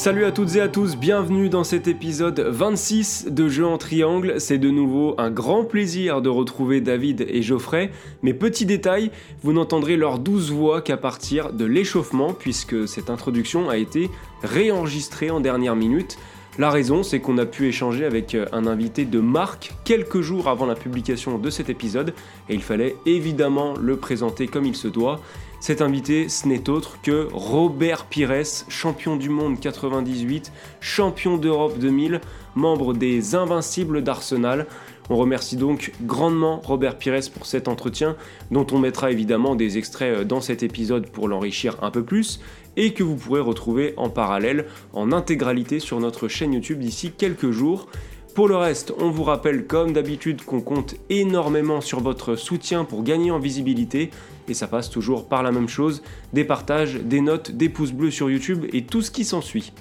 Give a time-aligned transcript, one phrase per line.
[0.00, 4.36] Salut à toutes et à tous, bienvenue dans cet épisode 26 de Jeux en triangle.
[4.38, 7.90] C'est de nouveau un grand plaisir de retrouver David et Geoffrey,
[8.22, 9.10] mais petit détail,
[9.42, 14.08] vous n'entendrez leurs douze voix qu'à partir de l'échauffement, puisque cette introduction a été
[14.42, 16.16] réenregistrée en dernière minute.
[16.58, 20.64] La raison, c'est qu'on a pu échanger avec un invité de marque quelques jours avant
[20.64, 22.14] la publication de cet épisode,
[22.48, 25.20] et il fallait évidemment le présenter comme il se doit.
[25.60, 32.22] Cet invité, ce n'est autre que Robert Pires, champion du monde 98, champion d'Europe 2000,
[32.54, 34.66] membre des Invincibles d'Arsenal.
[35.10, 38.16] On remercie donc grandement Robert Pires pour cet entretien,
[38.50, 42.40] dont on mettra évidemment des extraits dans cet épisode pour l'enrichir un peu plus,
[42.78, 47.50] et que vous pourrez retrouver en parallèle en intégralité sur notre chaîne YouTube d'ici quelques
[47.50, 47.86] jours.
[48.34, 53.02] Pour le reste, on vous rappelle comme d'habitude qu'on compte énormément sur votre soutien pour
[53.02, 54.10] gagner en visibilité,
[54.48, 58.12] et ça passe toujours par la même chose, des partages, des notes, des pouces bleus
[58.12, 59.72] sur YouTube et tout ce qui s'ensuit.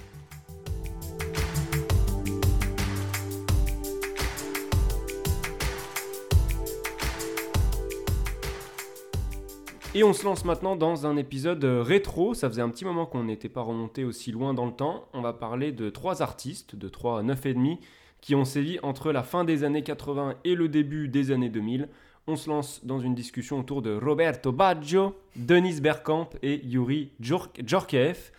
[9.95, 12.34] Et on se lance maintenant dans un épisode rétro.
[12.34, 15.06] Ça faisait un petit moment qu'on n'était pas remonté aussi loin dans le temps.
[15.13, 17.80] On va parler de trois artistes, de trois 9,5,
[18.22, 21.89] qui ont sévi entre la fin des années 80 et le début des années 2000.
[22.28, 28.31] On se lance dans une discussion autour de Roberto Baggio, Denis Bergkamp et Yuri Djorkaeff.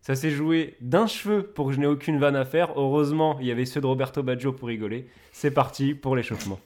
[0.00, 2.72] Ça s'est joué d'un cheveu pour que je n'ai aucune vanne à faire.
[2.76, 5.06] Heureusement, il y avait ceux de Roberto Baggio pour rigoler.
[5.32, 6.58] C'est parti pour l'échauffement.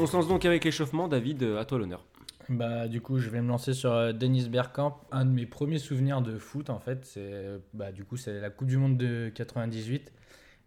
[0.00, 1.08] On se lance donc avec l'échauffement.
[1.08, 2.04] David, à toi l'honneur.
[2.48, 5.00] Bah, du coup, je vais me lancer sur euh, Denis Bergkamp.
[5.12, 7.44] Un de mes premiers souvenirs de foot, en fait, c'est
[7.74, 10.12] bah, du coup, c'est la Coupe du Monde de 98.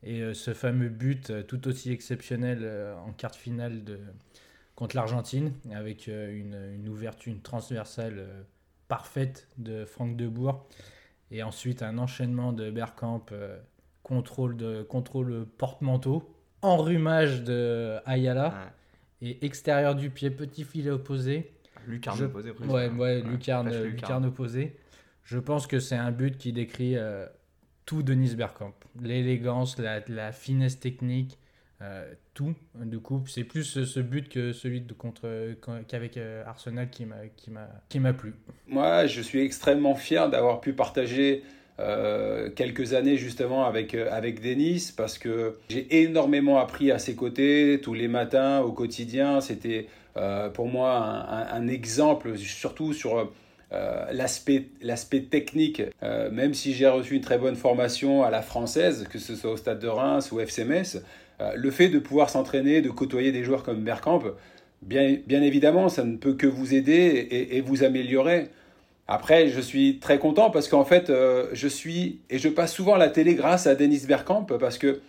[0.03, 2.67] Et euh, ce fameux but euh, tout aussi exceptionnel
[3.05, 3.99] en quart de finale de,
[4.75, 8.27] contre l'Argentine, avec une, une, ouverture, une transversale
[8.87, 10.67] parfaite de Franck Debourg.
[11.31, 13.25] Et ensuite, un enchaînement de Bergkamp,
[14.03, 16.29] contrôle, de, contrôle porte-manteau,
[16.61, 18.73] enrhumage de Ayala.
[19.23, 21.51] Et extérieur du pied, petit filet opposé.
[21.87, 22.51] Lucarne Je- opposée.
[22.53, 22.71] presque.
[22.71, 23.91] Ouais, ouais, lucarne, flèche lucarne.
[23.91, 24.25] lucarne.
[24.25, 24.75] opposée.
[25.23, 27.25] Je pense que c'est un but qui décrit euh,
[27.85, 28.73] tout Denis Bergkamp.
[29.01, 31.37] L'élégance, la, la finesse technique,
[31.81, 32.53] euh, tout.
[32.75, 35.53] Du coup, c'est plus ce, ce but que celui de contre
[35.87, 38.33] qu'avec euh, Arsenal qui m'a qui m'a qui m'a plu.
[38.67, 41.43] Moi, je suis extrêmement fier d'avoir pu partager
[41.79, 47.15] euh, quelques années justement avec, euh, avec Denis parce que j'ai énormément appris à ses
[47.15, 49.41] côtés tous les matins au quotidien.
[49.41, 50.00] C'était euh,
[50.53, 53.31] pour moi un, exemple, surtout sur
[53.73, 55.81] euh, l'aspect technique.
[56.03, 59.51] Euh, même si j'ai reçu une très bonne formation à la française, que ce soit
[59.51, 61.01] au Stade de Reims ou FC Metz,
[61.41, 64.23] euh, le fait de pouvoir s'entraîner, de côtoyer des joueurs comme Bergkamp,
[64.81, 68.49] bien, évidemment, ça ne peut que vous aider et, vous améliorer.
[69.07, 72.95] Après, je suis très content parce qu'en fait, euh, je suis et je passe souvent
[72.95, 75.01] la télé grâce à Denis Bergkamp parce que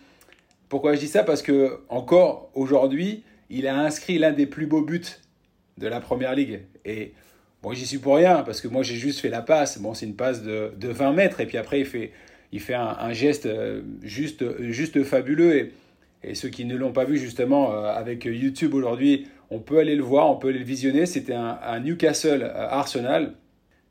[0.68, 1.22] pourquoi je dis ça?
[1.22, 5.02] Parce que encore aujourd'hui, il a inscrit l'un des plus beaux buts
[5.78, 6.62] de la première ligue.
[6.84, 7.12] Et
[7.62, 9.78] bon, j'y suis pour rien parce que moi j'ai juste fait la passe.
[9.78, 12.12] Bon, c'est une passe de, de 20 mètres et puis après il fait,
[12.50, 15.56] il fait un, geste euh, juste, juste fabuleux.
[15.56, 15.72] Et,
[16.24, 19.96] et ceux qui ne l'ont pas vu justement euh, avec YouTube aujourd'hui, on peut aller
[19.96, 21.04] le voir, on peut aller le visionner.
[21.04, 23.34] C'était un, un Newcastle euh, Arsenal.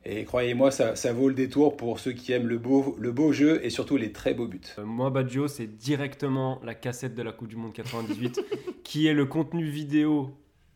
[0.04, 3.32] Et croyez-moi, ça, ça vaut le détour pour ceux qui aiment le beau, le beau
[3.32, 4.60] jeu et surtout les très beaux buts.
[4.78, 8.40] Euh, moi, Baggio, c'est directement la cassette de la Coupe du Monde 98,
[8.82, 10.30] qui est le contenu vidéo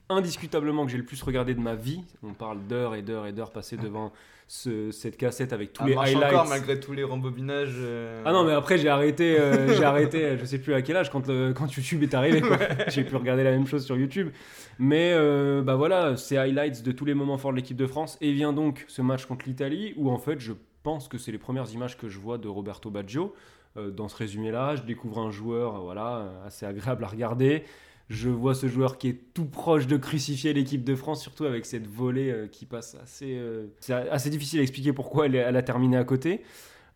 [0.09, 2.03] indiscutablement que j'ai le plus regardé de ma vie.
[2.23, 4.13] On parle d'heures et d'heures et d'heures passées devant
[4.49, 6.33] ce- cette cassette avec tous Ah, les highlights.
[6.35, 7.75] encore malgré tous les rembobinages.
[7.79, 10.83] euh, Ah non, mais après, j'ai arrêté, euh, j'ai arrêté, euh, je sais plus à
[10.83, 12.41] quel âge, quand, le- quand YouTube est arrivé.
[12.89, 14.31] J'ai pu regarder la même chose sur YouTube.
[14.79, 18.17] Mais euh, bah voilà, ces highlights de tous les moments forts de l'équipe de France.
[18.21, 20.53] Et vient donc ce match contre l'Italie, où en fait, je
[20.85, 23.35] pense que c'est les premières images que je vois de Roberto Baggio.
[23.75, 27.65] Dans ce résumé-là, je découvre un joueur voilà, assez agréable à regarder.
[28.09, 31.67] Je vois ce joueur qui est tout proche de crucifier l'équipe de France, surtout avec
[31.67, 33.35] cette volée euh, qui passe assez.
[33.37, 36.43] euh, c'est assez difficile à expliquer pourquoi elle, a terminé à côté.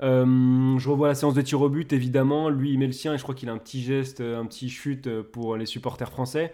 [0.02, 2.48] Euh, je revois la séance de tir au but, évidemment.
[2.48, 4.70] Lui, il met le sien et je crois qu'il a un petit geste, un petit
[4.70, 6.52] chute pour les supporters français.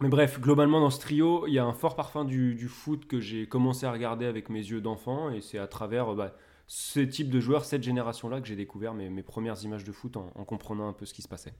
[0.00, 3.20] Mais bref, globalement dans ce trio, il y a un fort parfum du, foot que
[3.20, 6.34] j'ai commencé à regarder avec mes yeux d'enfant et c'est à travers bah,
[6.66, 10.44] ce type de joueurs, cette génération-là, que j'ai découvert mes, premières images de foot en,
[10.44, 11.54] comprenant un peu ce qui se passait.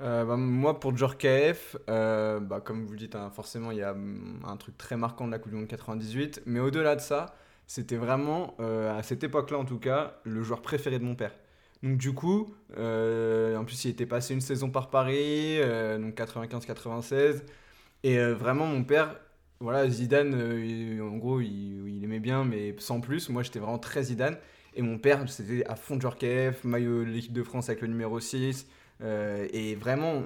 [0.00, 3.82] Euh, bah, moi, pour Djorkaeff, euh, bah, comme vous le dites, hein, forcément, il y
[3.82, 6.42] a mm, un truc très marquant de la Coupe du Monde 98.
[6.46, 7.34] Mais au-delà de ça,
[7.66, 11.32] c'était vraiment, euh, à cette époque-là en tout cas, le joueur préféré de mon père.
[11.82, 15.58] Donc du coup, en plus il était passé une saison par Paris,
[15.98, 17.42] donc 95-96.
[18.02, 19.16] Et vraiment mon père,
[19.60, 20.34] voilà, Zidane,
[21.00, 23.30] en gros, il, il aimait bien, mais sans plus.
[23.30, 24.36] Moi j'étais vraiment très Zidane.
[24.74, 28.66] Et mon père, c'était à fond Djorkaeff, maillot l'équipe de France avec le numéro 6.
[29.02, 30.22] Euh, et vraiment,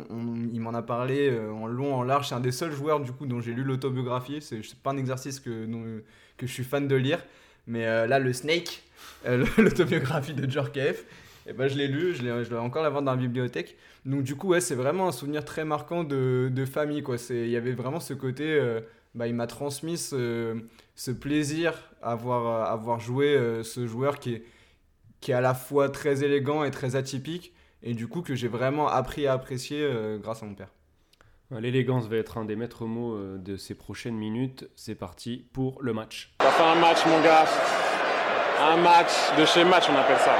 [0.52, 2.28] il m'en a parlé euh, en long, en large.
[2.28, 4.40] C'est un des seuls joueurs du coup dont j'ai lu l'autobiographie.
[4.40, 5.66] C'est pas un exercice que,
[6.36, 7.24] que je suis fan de lire.
[7.66, 8.82] Mais euh, là, le Snake,
[9.58, 11.04] l'autobiographie de Djorkaeff,
[11.46, 13.76] et ben, je l'ai lu, je, je dois encore l'avoir dans la bibliothèque.
[14.04, 17.02] Donc du coup, ouais, c'est vraiment un souvenir très marquant de, de famille.
[17.30, 18.60] Il y avait vraiment ce côté,
[19.14, 20.56] bah, il m'a transmis ce,
[21.20, 24.44] plaisir à voir, à voir jouer euh, ce joueur qui est,
[25.20, 27.52] qui est à la fois très élégant et très atypique.
[27.84, 30.72] Et du coup, que j'ai vraiment appris à apprécier euh, grâce à mon père.
[31.50, 34.68] L'élégance va être un des maîtres mots euh, de ces prochaines minutes.
[34.74, 36.34] C'est parti pour le match.
[36.40, 37.44] Ça fait un match, mon gars.
[38.60, 40.34] Un match de chez match, on appelle ça.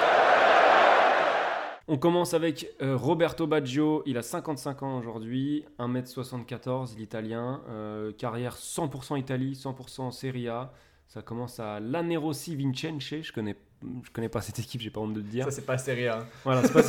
[1.86, 8.56] On commence avec euh, Roberto Baggio, il a 55 ans aujourd'hui, 1m74, l'italien, euh, carrière
[8.56, 10.72] 100% Italie, 100% Serie A.
[11.08, 13.56] Ça commence à l'Anerosi Vincenze, je connais,
[14.02, 15.44] je connais pas cette équipe, j'ai pas honte de le dire.
[15.44, 16.18] Ça, c'est pas Serie A.
[16.18, 16.26] hein.
[16.44, 16.82] Voilà, c'est pour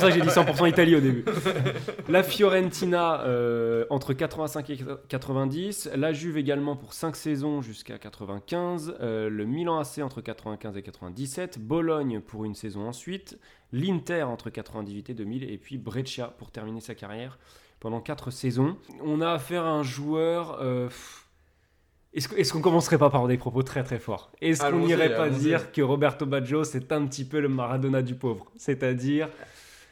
[0.00, 1.24] ça que j'ai dit 100% Italie au début.
[2.08, 4.78] La Fiorentina euh, entre 85 et
[5.08, 10.76] 90, la Juve également pour 5 saisons jusqu'à 95, euh, le Milan AC entre 95
[10.76, 13.38] et 97, Bologne pour une saison ensuite,
[13.72, 17.38] l'Inter entre 98 et 2000 et puis Brescia pour terminer sa carrière
[17.80, 18.76] pendant 4 saisons.
[19.04, 20.58] On a affaire à un joueur...
[20.60, 21.21] euh, pff,
[22.14, 24.30] est-ce qu'on commencerait pas par des propos très très forts?
[24.40, 28.14] Est-ce qu'on n'irait pas dire que Roberto Baggio c'est un petit peu le Maradona du
[28.14, 28.50] pauvre?
[28.56, 29.28] C'est-à-dire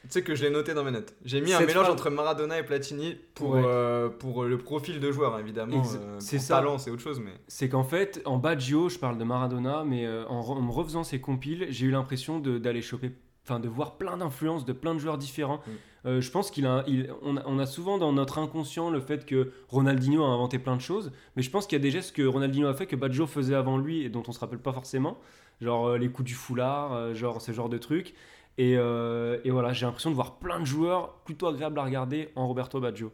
[0.03, 1.15] Tu sais que je l'ai noté dans mes notes.
[1.27, 3.63] J'ai mis un mélange phrase- entre Maradona et Platini pour, Ouais.
[3.65, 5.83] euh, pour le profil de joueur, évidemment.
[5.83, 6.57] Euh, c'est ça.
[6.57, 7.33] talent, c'est autre chose, mais.
[7.49, 10.71] c'est qu'en fait, en Baggio, je parle de Maradona, mais euh, en, re- en me
[10.73, 13.13] refaisant ces compiles, j'ai eu l'impression d'aller choper,
[13.45, 15.59] enfin de voir plein d'influences de plein de joueurs différents.
[15.67, 15.71] Mm.
[16.07, 19.01] Euh, je pense qu'il a, il- on, a, on a souvent dans notre inconscient le
[19.01, 21.91] fait que Ronaldinho a inventé plein de choses, mais je pense qu'il y a des
[21.91, 24.61] gestes que Ronaldinho a fait que Baggio faisait avant lui et dont on se rappelle
[24.61, 25.19] pas forcément,
[25.61, 28.15] genre euh, les coups du foulard, euh, genre ce genre de trucs.
[28.59, 32.31] Et, euh, et voilà, j'ai l'impression de voir plein de joueurs plutôt agréables à regarder
[32.37, 33.13] en Roberto Baggio.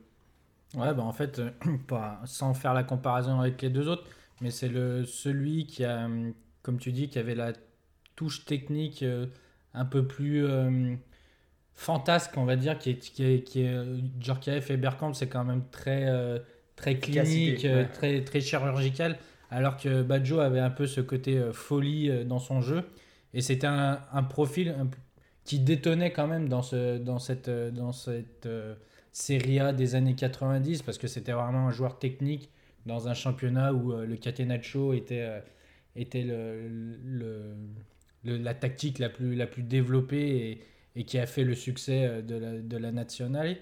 [0.74, 1.40] Ouais, bah en fait,
[1.88, 4.04] pas, sans faire la comparaison avec les deux autres,
[4.40, 7.52] mais c'est le celui qui a, hum, comme tu dis, qui avait la
[8.16, 9.26] touche technique euh,
[9.76, 10.96] un peu plus euh,
[11.74, 15.62] fantasque, on va dire, qui est, qui est, qui est euh, Bergkamp, c'est quand même
[15.70, 16.38] très, euh,
[16.76, 17.86] très clinique, ouais.
[17.92, 19.18] très, très chirurgical,
[19.50, 22.84] alors que Baggio avait un peu ce côté folie dans son jeu,
[23.34, 24.74] et c'était un, un profil
[25.44, 28.74] qui détonnait quand même dans, ce, dans cette, dans cette euh,
[29.12, 32.50] Serie A des années 90 parce que c'était vraiment un joueur technique
[32.84, 35.42] dans un championnat où le Catenaccio était,
[35.96, 36.68] était le,
[37.04, 37.54] le-
[38.26, 40.60] la tactique la plus, la plus développée
[40.94, 43.56] et, qui a fait le succès euh, de la, de la nationale.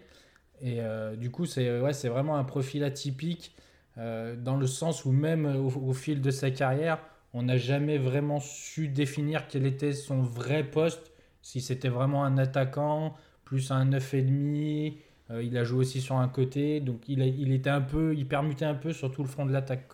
[0.60, 3.54] Et euh, du coup, c'est ouais, vraiment un profil atypique
[3.98, 6.98] euh, dans le sens où même au, fil de sa carrière,
[7.32, 11.12] on n'a jamais vraiment su définir quel était son vrai poste,
[11.42, 14.94] si c'était vraiment un attaquant, plus un 9,5.
[15.30, 18.26] Euh, il a joué aussi sur un côté, donc il, il était un peu, il
[18.26, 19.88] permutait un peu sur tout le front de l'attaque.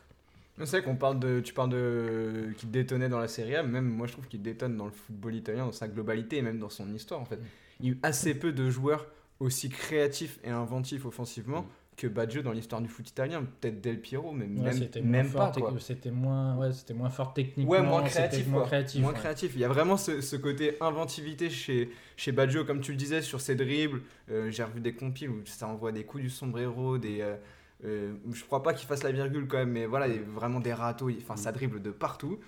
[0.66, 1.40] C'est vrai qu'on parle de.
[1.40, 2.52] Tu parles de.
[2.56, 5.34] qui détonnait dans la Serie A, même moi je trouve qu'il détonne dans le football
[5.34, 7.38] italien, dans sa globalité et même dans son histoire en fait.
[7.80, 9.06] Il y a eu assez peu de joueurs
[9.38, 13.44] aussi créatifs et inventifs offensivement que Baggio dans l'histoire du foot italien.
[13.60, 17.70] Peut-être Del Piero, mais Ouais, même, même pas C'était moins, ouais, c'était moins fort techniquement.
[17.72, 18.46] Ouais, moins créatif.
[18.48, 19.00] Moins créatif.
[19.02, 19.18] Moins ouais.
[19.18, 19.52] créatif.
[19.54, 23.20] Il y a vraiment ce, ce côté inventivité chez, chez Baggio, comme tu le disais,
[23.20, 24.00] sur ses dribbles.
[24.30, 27.20] Euh, J'ai revu des compiles où ça envoie des coups du sombrero, des.
[27.20, 27.36] euh,
[27.84, 30.60] euh, je crois pas qu'il fasse la virgule quand même, mais voilà, il a vraiment
[30.60, 31.10] des râteaux.
[31.10, 32.38] Enfin, ça dribble de partout.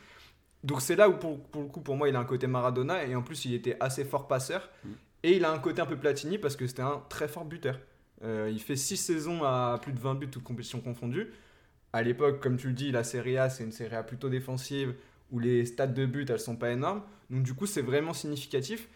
[0.64, 3.04] Donc c'est là où, pour, pour le coup, pour moi, il a un côté Maradona
[3.04, 4.68] et en plus, il était assez fort passeur.
[4.84, 4.88] Mm.
[5.24, 7.78] Et il a un côté un peu Platini parce que c'était un très fort buteur.
[8.24, 11.32] Euh, il fait 6 saisons à plus de 20 buts, toutes compétitions confondues.
[11.92, 14.94] À l'époque, comme tu le dis, la Serie A, c'est une Serie A plutôt défensive
[15.30, 17.02] où les stats de but, elles sont pas énormes.
[17.30, 18.88] Donc du coup, c'est vraiment significatif.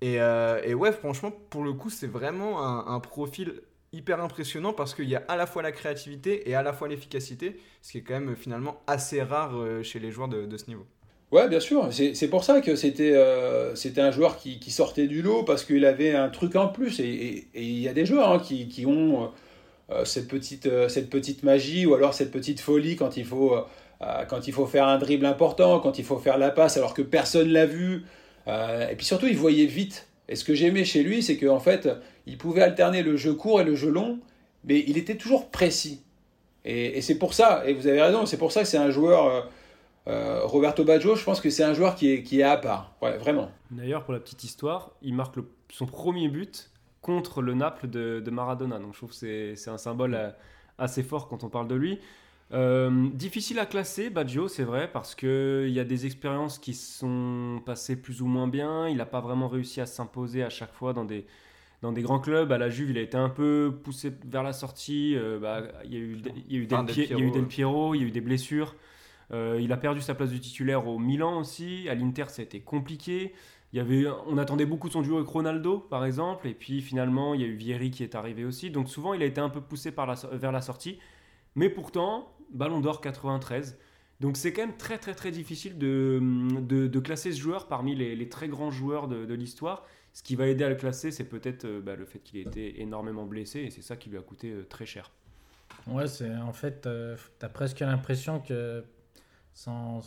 [0.00, 4.72] Et, euh, et ouais, franchement, pour le coup, c'est vraiment un, un profil hyper impressionnant
[4.72, 7.92] parce qu'il y a à la fois la créativité et à la fois l'efficacité, ce
[7.92, 10.86] qui est quand même finalement assez rare euh, chez les joueurs de, ce niveau.
[11.30, 11.88] Ouais, bien sûr.
[11.92, 16.14] C'est pour ça que c'était euh, un joueur qui, sortait du lot parce qu'il avait
[16.14, 17.00] un truc en plus.
[17.00, 19.32] Et il y a des joueurs hein, qui, qui ont
[19.92, 23.54] euh, cette, petite, euh, cette petite magie ou alors cette petite folie quand il faut,
[23.54, 26.94] euh, quand il faut faire un dribble important, quand il faut faire la passe alors
[26.94, 28.04] que personne l'a vu.
[28.46, 30.08] et puis surtout, il voyait vite.
[30.28, 31.88] Et ce que j'aimais chez lui, c'est qu'en fait,
[32.26, 34.20] il pouvait alterner le jeu court et le jeu long,
[34.64, 36.02] mais il était toujours précis.
[36.64, 39.48] Et, c'est pour ça, et vous avez raison, c'est pour ça que c'est un joueur.
[40.06, 42.94] Roberto Baggio, je pense que c'est un joueur qui est, qui est à part.
[43.02, 43.50] Ouais, vraiment.
[43.70, 45.38] D'ailleurs, pour la petite histoire, il marque
[45.72, 46.70] son premier but
[47.02, 48.78] contre le Naples de, de Maradona.
[48.78, 50.30] Donc je trouve que c'est un symbole euh,
[50.78, 51.98] assez fort quand on parle de lui.
[52.52, 57.60] Euh, difficile à classer, Baggio, c'est vrai, parce qu'il y a des expériences qui sont
[57.64, 58.88] passées plus ou moins bien.
[58.88, 61.26] Il n'a pas vraiment réussi à s'imposer à chaque fois dans des,
[61.82, 62.50] dans des grands clubs.
[62.52, 65.14] À la Juve, il a été un peu poussé vers la sortie.
[65.16, 66.16] Euh, bah, il y a eu,
[66.48, 67.48] il y a eu Del, Enfin, Del Pie- il y a eu Piero, Del ouais.
[67.48, 68.74] Piero, il y a eu des blessures.
[69.32, 71.88] Euh, il a perdu sa place de titulaire au Milan aussi.
[71.88, 73.32] À l'Inter, ça a été compliqué.
[73.72, 76.82] Il y avait, on attendait beaucoup de son duo avec Ronaldo, par exemple, et puis
[76.82, 78.70] finalement, il y a eu Vieri qui est arrivé aussi.
[78.70, 80.98] Donc souvent, il a été un peu poussé par la, vers la sortie.
[81.54, 83.78] Mais pourtant, Ballon d'Or 93.
[84.20, 86.20] Donc c'est quand même très très très difficile de,
[86.60, 89.84] de, de classer ce joueur parmi les, les très grands joueurs de, de l'histoire.
[90.12, 92.42] Ce qui va aider à le classer, c'est peut-être euh, bah, le fait qu'il ait
[92.42, 95.10] été énormément blessé, et c'est ça qui lui a coûté euh, très cher.
[95.86, 98.84] Ouais, c'est en fait, euh, t'as presque l'impression que,
[99.66, 100.00] en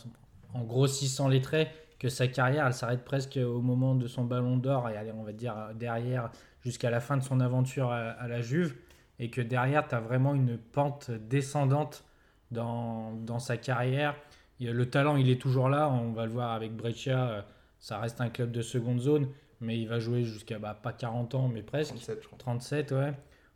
[0.62, 4.88] grossissant les traits, que sa carrière, elle s'arrête presque au moment de son ballon d'or,
[4.88, 6.30] et on va dire derrière,
[6.62, 8.76] jusqu'à la fin de son aventure à, la Juve,
[9.18, 12.04] et que derrière, t'as vraiment une pente descendante
[12.50, 14.14] dans, dans sa carrière.
[14.60, 17.42] Le talent, il est toujours là, on va le voir avec Brescia, euh,
[17.78, 19.28] ça reste un club de seconde zone,
[19.60, 21.94] mais il va jouer jusqu'à bah, pas 40 ans, mais presque.
[21.94, 22.38] 37, je crois.
[22.38, 23.12] 37, ouais.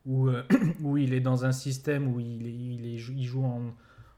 [0.07, 0.43] Où, euh,
[0.83, 3.75] où il est dans un système où il, est, il, est- il joue en,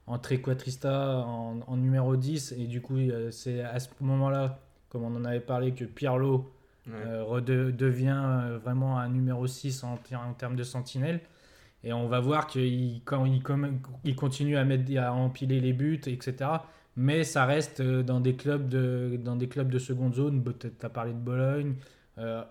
[0.06, 2.52] en trequartista, en, en numéro 10.
[2.58, 6.52] Et du coup, euh, c'est à ce moment-là, comme on en avait parlé, que Pirlo
[6.88, 6.94] Ouais.
[7.06, 11.20] euh, rede- devient euh, vraiment un numéro 6 en, ter- en termes de sentinelle.
[11.84, 15.72] Et on va voir qu'il quand il, comme- il continue à, mettre, à empiler les
[15.72, 16.34] buts, etc.
[16.96, 20.44] Mais ça reste euh, dans des clubs de, dans des clubs de seconde zone.
[20.58, 21.74] Tu as parlé de Bologne.
[22.18, 22.42] Euh,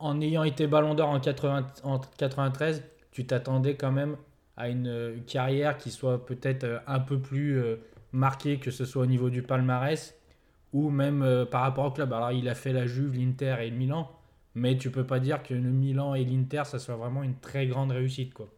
[0.00, 2.82] en ayant été ballon d'or en, 80 en 93,
[3.12, 4.16] tu t'attendais quand même
[4.56, 7.62] à une euh, carrière qui soit peut-être un peu plus
[8.12, 10.14] marquée, que ce soit au niveau du palmarès
[10.72, 12.12] ou même par rapport au club.
[12.12, 14.10] Alors il a fait la Juve, l'Inter et le Milan,
[14.56, 17.68] mais tu peux pas dire que le Milan et l'Inter, ça soit vraiment une très
[17.68, 18.34] grande réussite.
[18.34, 18.48] quoi.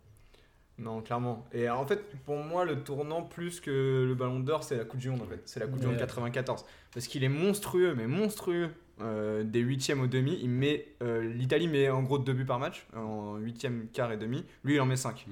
[0.79, 1.47] Non, clairement.
[1.53, 5.01] Et en fait, pour moi, le tournant plus que le Ballon d'Or, c'est la Coupe
[5.01, 5.41] du Monde en fait.
[5.47, 5.87] C'est la Coupe du.
[5.87, 6.65] Monde 94.
[6.93, 8.69] Parce qu'il est monstrueux, mais monstrueux.
[9.03, 12.59] euh, des huitièmes au demi, il met euh, l'Italie met en gros deux buts par
[12.59, 14.45] match en huitième, quart et demi.
[14.65, 15.27] Lui, il en met 5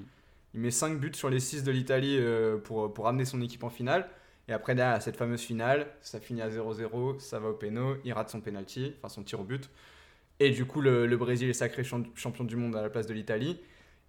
[0.54, 3.64] Il met 5 buts sur les 6 de l'Italie euh, pour, pour amener son équipe
[3.64, 4.08] en finale.
[4.48, 8.12] Et après, derrière cette fameuse finale, ça finit à 0-0, ça va au péno, il
[8.12, 9.70] rate son penalty, enfin son tir au but.
[10.40, 13.06] Et du coup, le, le Brésil est sacré champ- champion du monde à la place
[13.06, 13.58] de l'Italie.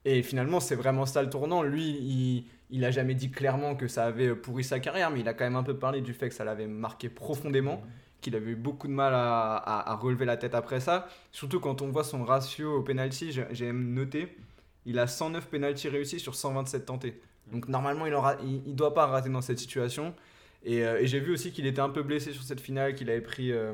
[0.06, 1.64] Et finalement, c'est vraiment ça le tournant.
[1.64, 5.28] Lui, il, il a jamais dit clairement que ça avait pourri sa carrière, mais il
[5.28, 7.84] a quand même un peu parlé du fait que ça l'avait marqué profondément,
[8.22, 11.08] qu'il avait eu beaucoup de mal à, relever la tête après ça.
[11.32, 14.38] Surtout quand on voit son ratio au penalty, j'ai même noté,
[14.86, 17.22] il a 109 penalty réussis sur 127 tentés.
[17.52, 20.16] Donc normalement, il ne doit pas rater dans cette situation.
[20.64, 23.12] Et, euh, et j'ai vu aussi qu'il était un peu blessé sur cette finale, qu'il
[23.12, 23.74] avait pris euh,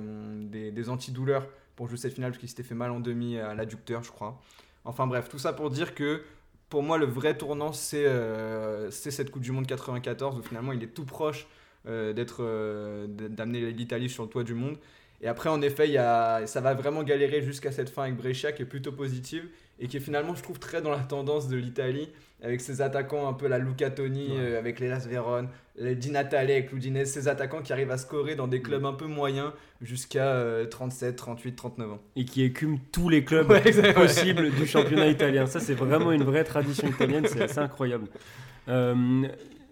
[0.49, 1.47] des, des antidouleurs
[1.77, 4.41] pour jouer cette finale parce qu'il s'était fait mal en demi à l'adducteur, je crois.
[4.85, 6.23] Enfin bref, tout ça pour dire que
[6.71, 10.81] pour moi, le vrai tournant, c'est euh, cette Coupe du Monde 94 où finalement il
[10.81, 11.47] est tout proche
[11.85, 14.77] euh, d'être euh, d'amener l'Italie sur le toit du monde.
[15.19, 18.53] Et après, en effet, y a, ça va vraiment galérer jusqu'à cette fin avec Brescia
[18.53, 19.49] qui est plutôt positive
[19.81, 22.07] et qui est finalement, je trouve, très dans la tendance de l'Italie
[22.43, 25.47] avec ses attaquants un peu la Luca Toni, euh, avec les Las Véron,
[25.77, 28.93] les Di Natale avec Ludinese, ces attaquants qui arrivent à scorer dans des clubs un
[28.93, 31.99] peu moyens jusqu'à euh, 37, 38, 39 ans.
[32.15, 33.93] Et qui écume tous les clubs Ouais, exact, ouais.
[33.93, 35.45] possibles du championnat italien.
[35.45, 38.07] Ça, c'est vraiment une vraie tradition italienne, c'est assez incroyable.
[38.69, 39.27] Euh,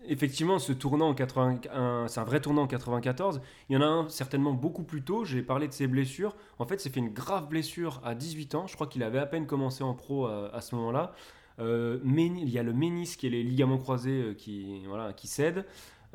[0.10, 1.62] effectivement, ce tournant en 80,
[2.08, 3.42] c'est un vrai tournant en 94.
[3.70, 5.24] Il y en a un certainement beaucoup plus tôt.
[5.26, 6.36] J'ai parlé de ses blessures.
[6.58, 8.68] En fait, s'est fait une grave blessure à 18 ans.
[8.68, 11.14] Je crois qu'il avait à peine commencé en pro à, à ce moment-là.
[11.60, 15.66] Euh, il y a le ménisque et les ligaments croisés euh, qui, voilà, qui cèdent.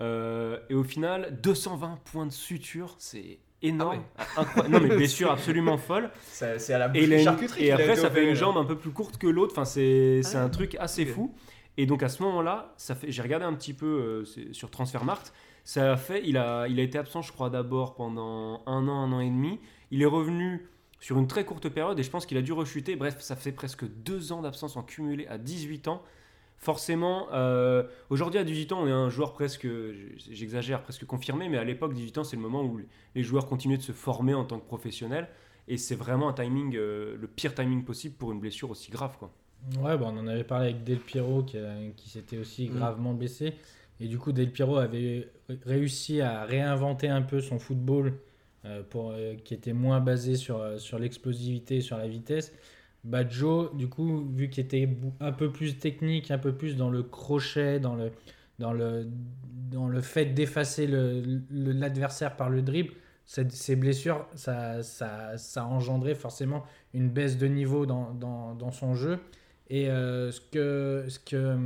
[0.01, 4.03] Euh, et au final, 220 points de suture, c'est énorme.
[4.37, 4.73] Incroyable.
[4.75, 6.11] Non, mais blessure absolument folle.
[6.25, 7.67] C'est c'est à la Et, charcuterie.
[7.67, 9.53] et après, ça fait une jambe un peu plus courte que l'autre.
[9.53, 11.35] Enfin, c'est c'est Ah, un truc assez fou.
[11.77, 12.75] Et donc à ce moment-là,
[13.09, 15.33] j'ai regardé un petit peu euh, sur Transfermarkt.
[15.65, 19.03] Ça a fait, il a, il a été absent, je crois, d'abord pendant un an,
[19.03, 19.59] un an et demi.
[19.91, 20.69] Il est revenu
[21.01, 22.97] sur une très courte période et je pense qu'il a dû rechuter.
[22.97, 26.03] Bref, ça fait presque deux ans d'absence en cumulé à 18 ans.
[26.57, 29.67] Forcément, euh, aujourd'hui à 18 ans, on est un joueur presque,
[30.17, 32.81] j'exagère, presque confirmé, mais à l'époque, 18 ans, c'est le moment où
[33.15, 35.29] les joueurs continuaient de se former en tant que professionnels.
[35.69, 39.17] Et c'est vraiment un timing, euh, le pire timing possible pour une blessure aussi grave.
[39.19, 39.31] Quoi.
[39.81, 42.75] Ouais, bon, on en avait parlé avec Del Piero qui, a- qui s'était aussi Mm.
[42.77, 43.55] gravement blessé.
[44.01, 45.29] Et du coup, Del Piero avait
[45.65, 48.15] réussi à réinventer un peu son football
[48.67, 52.53] euh, pour, euh, qui était moins basé sur, euh, sur l'explosivité, sur la vitesse.
[53.05, 54.89] Badjo, du coup, vu qu'il était
[55.21, 58.11] un peu plus technique, un peu plus dans le crochet, dans le,
[58.59, 59.07] dans le,
[59.71, 62.95] dans le fait d'effacer le- l'adversaire par le dribble,
[63.27, 68.55] cette- ces blessures, ça, ça, ça a engendré forcément une baisse de niveau dans, dans,
[68.55, 69.19] dans son jeu.
[69.71, 71.57] Et euh, ce, que, ce, que,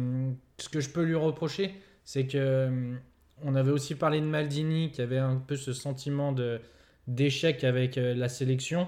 [0.59, 1.75] ce que je peux lui reprocher,
[2.05, 2.99] c'est que hum,
[3.43, 6.61] on avait aussi parlé de Maldini, qui avait un peu ce sentiment de
[7.07, 8.87] d'échec avec euh, la sélection.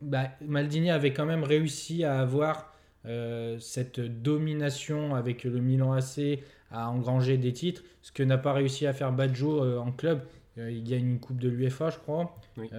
[0.00, 2.72] Bah, Maldini avait quand même réussi à avoir
[3.04, 6.38] euh, cette domination avec le Milan AC,
[6.70, 10.22] à engranger des titres, ce que n'a pas réussi à faire Baggio euh, en club.
[10.58, 12.34] Euh, il gagne une coupe de l'UEFA, je crois.
[12.56, 12.70] Oui.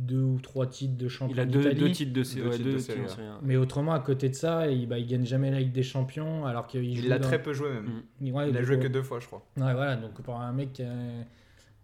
[0.00, 2.64] Deux ou trois titres de champion Il a deux, deux titres de, Deux ouais, titres
[2.64, 3.00] deux de série.
[3.42, 6.46] Mais autrement, à côté de ça, il, bah, il gagne jamais la Ligue des Champions,
[6.46, 8.02] alors qu'il Il joue l'a dans- très peu joué même.
[8.20, 8.30] Mm.
[8.34, 9.44] Ouais, Il a joué que deux fois, je crois.
[9.58, 11.22] Ouais, voilà, donc pour un mec, euh,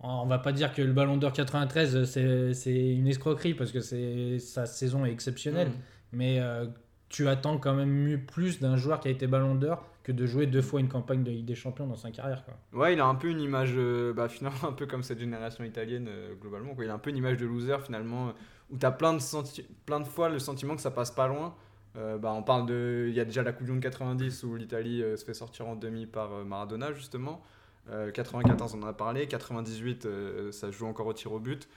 [0.01, 4.39] on va pas dire que le Ballon d'Or 93, c'est une escroquerie, parce que c'est
[4.39, 5.73] sa saison est exceptionnelle, Mm.
[6.13, 6.67] mais euh,
[7.09, 10.25] tu attends quand même mieux plus d'un joueur qui a été Ballon d'Or que de
[10.25, 12.45] jouer deux fois une campagne de Ligue des Champions dans sa carrière.
[12.45, 12.55] Quoi.
[12.81, 15.65] Ouais, il a un peu une image, euh, bah, finalement, un peu comme cette génération
[15.65, 16.77] italienne, euh, globalement.
[16.77, 16.85] Quoi.
[16.85, 18.33] Il a un peu une image de loser, finalement, euh,
[18.71, 21.27] où tu as plein de, senti- plein de fois le sentiment que ça passe pas
[21.27, 21.57] loin.
[21.97, 23.07] Euh, bah, on parle de.
[23.09, 25.67] Il y a déjà la Coupe du Monde 90 où l'Italie euh, se fait sortir
[25.67, 27.43] en demi par euh, Maradona, justement.
[27.91, 29.27] Euh, 94, on en a parlé.
[29.27, 31.69] 98, euh, ça se joue encore au tir au but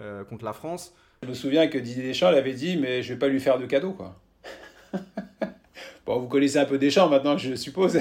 [0.00, 0.92] euh, contre la France.
[1.22, 3.66] Je me souviens que Didier Deschamps l'avait dit, mais je vais pas lui faire de
[3.66, 4.18] cadeau, quoi.
[6.06, 8.00] bon, vous connaissez un peu Deschamps maintenant, je suppose.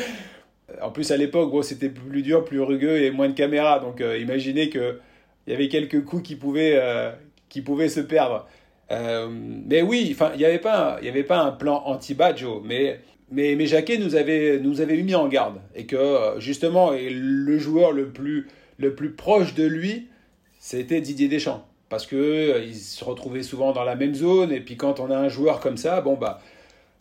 [0.82, 3.78] en plus, à l'époque, bon, c'était plus dur, plus rugueux et moins de caméras.
[3.80, 4.98] Donc, euh, imaginez qu'il
[5.46, 7.10] y avait quelques coups qui pouvaient, euh,
[7.48, 8.46] qui pouvaient se perdre.
[8.90, 13.00] Euh, mais oui, il n'y avait, pas un- y avait pas un plan anti-Badjo, mais,
[13.30, 15.60] mais, mais Jacquet nous avait, nous avait mis en garde.
[15.76, 20.08] Et que, euh, justement, le joueur le plus, le plus proche de lui,
[20.58, 21.66] c'était Didier Deschamps.
[21.88, 25.28] Parce il se retrouvait souvent dans la même zone, et puis quand on a un
[25.28, 26.40] joueur comme ça, bon bah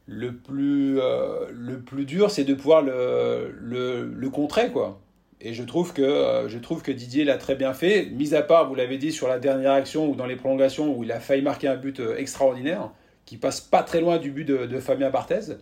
[0.10, 5.00] le plus, euh, le plus dur, c'est de pouvoir le, contrer, quoi.
[5.40, 8.42] Et je trouve que, euh, je trouve que Didier l'a très bien fait, mis à
[8.42, 11.20] part, vous l'avez dit, sur la dernière action ou dans les prolongations où il a
[11.20, 12.92] failli marquer un but euh, extraordinaire,
[13.26, 15.54] qui passe pas très loin du but de, Fabien Barthez.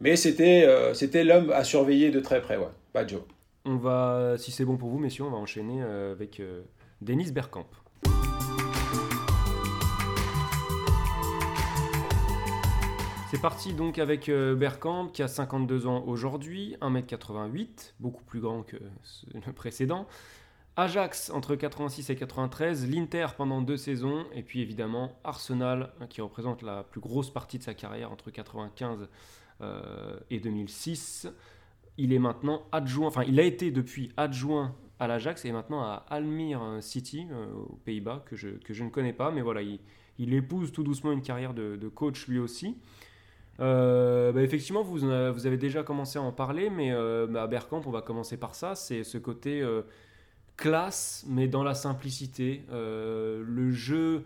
[0.00, 2.68] Mais c'était c'était l'homme à surveiller de très près, ouais.
[2.92, 3.26] Badjo.
[3.64, 6.42] On va, si c'est bon pour vous, messieurs, on va enchaîner avec
[7.00, 7.64] Denis Bergkamp.
[13.34, 18.62] C'est parti donc avec euh, Bergkamp qui a 52 ans aujourd'hui, 1m88, beaucoup plus grand
[18.62, 18.76] que
[19.34, 20.06] le précédent.
[20.76, 26.20] Ajax entre 86 et 93, l'Inter pendant deux saisons, et puis évidemment Arsenal hein, qui
[26.20, 29.08] représente la plus grosse partie de sa carrière entre 95
[29.62, 31.26] euh, et 2006.
[31.98, 36.06] Il est maintenant adjoint, enfin il a été depuis adjoint à l'Ajax et maintenant à
[36.82, 40.70] City euh, aux Pays-Bas que je, que je ne connais pas, mais voilà, il, épouse
[40.70, 42.76] tout doucement une carrière de coach lui aussi.
[43.60, 47.82] Euh, bah, effectivement, vous, avez- déjà commencé à en parler, mais euh, bah, à Bergkamp,
[47.86, 48.74] on va commencer par ça.
[48.74, 49.82] C'est ce côté euh,
[50.56, 52.62] classe, mais dans la simplicité.
[52.70, 54.24] Le jeu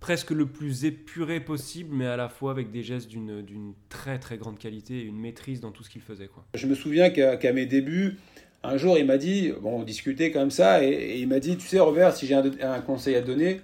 [0.00, 4.36] presque le plus épuré possible, mais à la fois avec des gestes d'une très très
[4.36, 6.28] grande qualité et une maîtrise dans tout ce qu'il faisait.
[6.54, 8.18] Je me souviens qu'à mes débuts,
[8.62, 11.66] un jour, il m'a dit, bon, on discutait comme ça, et, il m'a dit, tu
[11.66, 13.60] sais, Robert, si j'ai un, conseil à donner,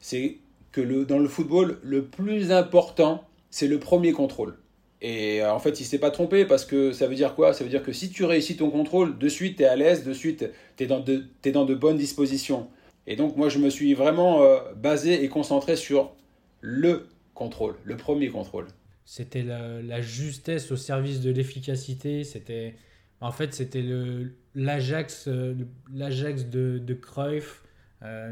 [0.00, 0.38] c'est
[0.72, 4.58] que dans le football, le plus important, c'est le premier contrôle.
[5.00, 7.52] Et euh, en fait, il s'est pas trompé parce que ça veut dire quoi?
[7.52, 10.04] Ça veut dire que si tu réussis ton contrôle, de suite, tu es à l'aise,
[10.04, 12.68] de suite, tu es, dans de t'es dans de bonnes dispositions.
[13.06, 16.14] Et donc, moi, je me suis vraiment euh, basé et concentré sur
[16.60, 18.66] le contrôle, le premier contrôle.
[19.04, 22.24] C'était la, justesse au service de l'efficacité.
[22.24, 22.74] C'était,
[23.20, 27.62] en fait, c'était euh, l'Ajax de, de Cruyff,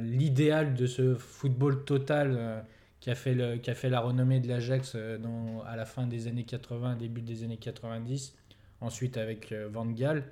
[0.02, 2.64] l'idéal de ce football total
[3.06, 5.16] qui a fait le, qui a fait la renommée de l'Ajax euh,
[5.64, 8.34] à la fin des années 80, début des années 90.
[8.80, 10.24] Ensuite avec euh, Van Gaal.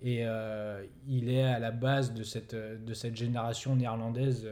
[0.00, 4.48] Et euh, il est à la base de cette, de cette génération néerlandaise,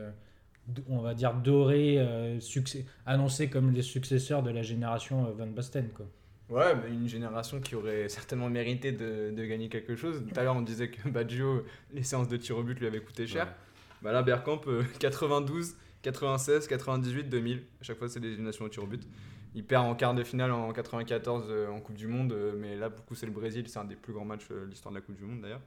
[0.89, 5.91] on va dire dorée, euh, succès, annoncée comme les successeurs de la génération Van Basten.
[5.91, 6.07] Quoi.
[6.49, 10.25] Ouais, mais une génération qui aurait certainement mérité de, de gagner quelque chose.
[10.29, 13.01] Tout à l'heure, on disait que Baggio, les séances de tir au but lui avaient
[13.01, 13.47] coûté cher.
[13.47, 13.53] Ouais.
[14.03, 17.63] Bah là, Bergkamp, euh, 92, 96, 98, 2000.
[17.81, 19.03] À chaque fois, c'est des éliminations au tir au but.
[19.55, 22.77] Il perd en quart de finale en 94 euh, en Coupe du Monde, euh, mais
[22.77, 23.65] là, pour le coup, c'est le Brésil.
[23.69, 25.61] C'est un des plus grands matchs euh, de l'histoire de la Coupe du Monde, d'ailleurs.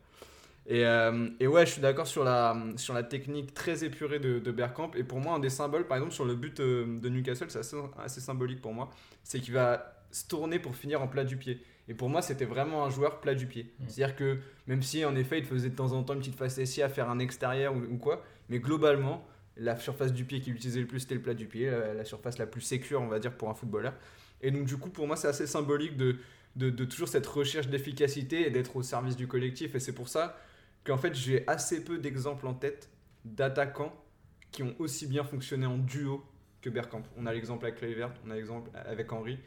[0.66, 4.40] Et, euh, et ouais, je suis d'accord sur la, sur la technique très épurée de,
[4.40, 4.92] de Bergkamp.
[4.96, 7.76] Et pour moi, un des symboles, par exemple, sur le but de Newcastle, c'est assez,
[7.98, 8.90] assez symbolique pour moi,
[9.24, 11.62] c'est qu'il va se tourner pour finir en plat du pied.
[11.90, 13.64] Et pour moi, c'était vraiment un joueur plat du pied.
[13.64, 13.84] Mm.
[13.88, 16.82] C'est-à-dire que même si en effet, il faisait de temps en temps une petite facétie
[16.82, 20.82] à faire un extérieur ou, ou quoi, mais globalement, la surface du pied qu'il utilisait
[20.82, 23.20] le plus, c'était le plat du pied, la, la surface la plus sécure, on va
[23.20, 23.94] dire, pour un footballeur.
[24.42, 26.18] Et donc, du coup, pour moi, c'est assez symbolique de,
[26.56, 29.76] de, de toujours cette recherche d'efficacité et d'être au service du collectif.
[29.76, 30.38] Et c'est pour ça
[30.84, 32.90] qu'en fait, j'ai assez peu d'exemples en tête
[33.26, 33.94] d'attaquants
[34.52, 36.24] qui ont aussi bien fonctionné en duo
[36.62, 37.04] que Bergkamp.
[37.18, 39.40] On a l'exemple avec Kluivert, on a l'exemple avec Henry.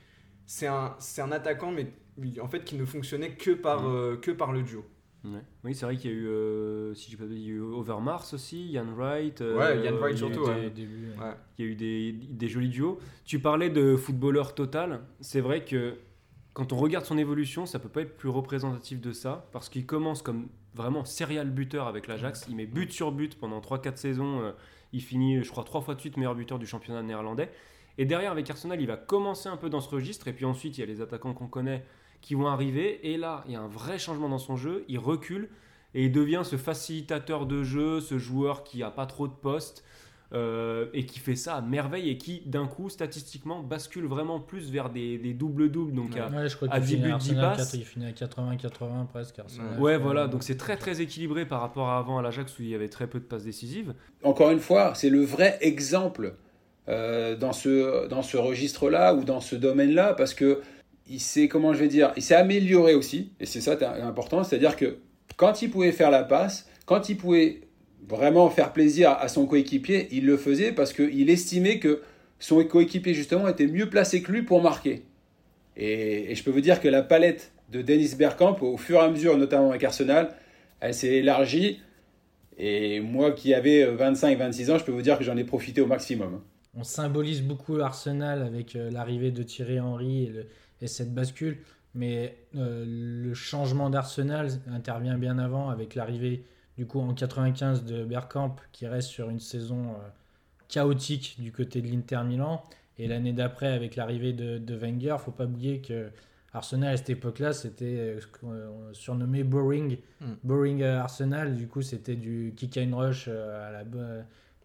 [0.46, 1.92] C'est un, un attaquant, mais
[2.40, 3.94] en fait, qui ne fonctionnait que par, Mhm.
[3.94, 4.84] euh, que par le duo.
[5.24, 5.40] Ouais.
[5.64, 7.60] Oui, c'est vrai qu'il y a eu, euh, si je pas il y a eu
[7.60, 9.40] Overmars aussi, Ian Wright.
[9.40, 10.70] euh, Ouais, Ian Wright il y a eu surtout, des- ouais.
[10.70, 11.32] début, Ouais.
[11.58, 12.98] Il y a eu des, des jolis duos.
[13.24, 15.00] Tu parlais de footballeur total.
[15.20, 15.96] C'est vrai que
[16.52, 19.84] quand on regarde son évolution, ça peut pas être plus représentatif de ça, parce qu'il
[19.84, 22.46] commence comme vraiment serial buteur avec l'Ajax.
[22.48, 24.40] Il met but sur but pendant 3-4 saisons.
[24.42, 24.52] euh,
[24.92, 27.50] Il finit, je crois, trois fois de suite meilleur buteur du championnat néerlandais.
[27.98, 30.28] Et derrière, avec Arsenal, il va commencer un peu dans ce registre.
[30.28, 31.84] Et puis ensuite, il y a les attaquants qu'on connaît
[32.26, 33.12] qui vont arriver.
[33.12, 34.84] Et là, il y a un vrai changement dans son jeu.
[34.88, 35.48] Il recule
[35.94, 39.84] et il devient ce facilitateur de jeu, ce joueur qui a pas trop de postes.
[40.32, 44.72] euh, et qui fait ça à merveille et qui d'un coup statistiquement bascule vraiment plus
[44.72, 47.18] vers des, des doubles-doubles donc à- Ouais, je crois à qu'il 10 finit buts, à
[47.18, 47.74] 10 Arsenal, passes.
[47.74, 49.38] il finit à 80-80 presque.
[49.38, 49.78] Arsenal.
[49.80, 52.68] Ouais, voilà, donc c'est très très équilibré par rapport à avant à l'Ajax où il
[52.70, 53.94] y avait très peu de passes décisives.
[54.24, 56.34] Encore une fois, c'est le vrai exemple
[56.88, 60.60] euh, dans ce, dans ce registre-là ou dans ce domaine-là parce que
[61.08, 64.76] il s'est, comment je vais dire, il s'est amélioré aussi, et c'est ça important, c'est-à-dire
[64.76, 64.98] que
[65.36, 67.60] quand il pouvait faire la passe, quand il pouvait
[68.08, 72.02] vraiment faire plaisir à son coéquipier, il le faisait parce qu'il estimait que
[72.38, 75.02] son coéquipier justement était mieux placé que lui pour marquer.
[75.76, 79.04] Et, et je peux vous dire que la palette de Dennis Bergkamp, au fur et
[79.04, 80.34] à mesure, notamment avec Arsenal,
[80.80, 81.80] elle s'est élargie.
[82.58, 85.86] Et moi qui avais 25-26 ans, je peux vous dire que j'en ai profité au
[85.86, 86.40] maximum.
[86.74, 90.46] On symbolise beaucoup Arsenal avec euh, l'arrivée de Thierry Henry et, le-
[90.82, 91.58] et cette bascule,
[91.94, 96.44] mais euh, le changement d'Arsenal intervient bien avant avec l'arrivée
[96.76, 100.08] du coup en 95 de Bergkamp qui reste sur une saison euh,
[100.68, 102.62] chaotique du côté de l'Inter Milan
[102.98, 105.16] et l'année d'après avec l'arrivée de, de Wenger.
[105.18, 106.08] Faut pas oublier que
[106.52, 110.26] Arsenal à cette époque-là c'était euh, ce qu'on surnommé boring, Mm.
[110.44, 111.54] boring Arsenal.
[111.56, 113.98] Du coup c'était du kick and rush à la bo-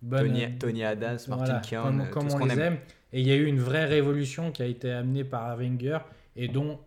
[0.02, 2.60] bonne Tony, Tony Adams, Martin voilà, Keown, comme, comme tout ce on qu'on les aime.
[2.74, 2.78] aime.
[3.14, 6.00] Et il y a eu une vraie révolution qui a été amenée par Wenger
[6.36, 6.80] et dont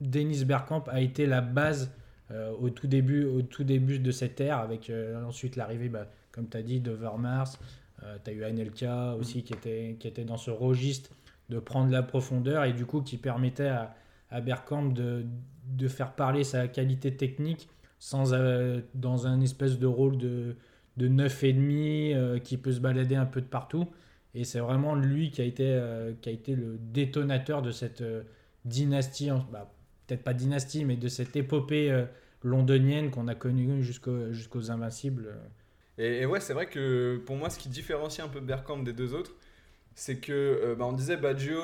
[0.00, 1.92] Dennis Bergkamp a été la base
[2.30, 6.08] euh, au, tout début, au tout début de cette ère, avec euh, ensuite l'arrivée, bah,
[6.32, 7.58] comme tu as dit, de Vermars.
[8.24, 11.10] tu as eu Anelka aussi qui, était, qui était dans ce registre
[11.50, 13.94] de prendre la profondeur et du coup qui permettait à,
[14.30, 15.26] à Bergkamp de,
[15.66, 20.56] de faire parler sa qualité technique sans, euh, dans un espèce de rôle de,
[20.96, 23.86] de 9,5 euh, qui peut se balader un peu de partout.
[24.34, 28.00] Et c'est vraiment lui qui a été, euh, qui a été le détonateur de cette
[28.00, 28.22] euh,
[28.64, 29.72] dynastie, bah,
[30.06, 32.04] peut-être pas dynastie, mais de cette épopée euh,
[32.42, 35.34] londonienne qu'on a connue jusqu'au- jusqu'aux Invincibles.
[35.98, 39.14] Et, ouais, c'est vrai que pour moi, ce qui différencie un peu Bergkamp des deux
[39.14, 39.32] autres,
[39.94, 41.60] c'est que bah, on disait Baggio,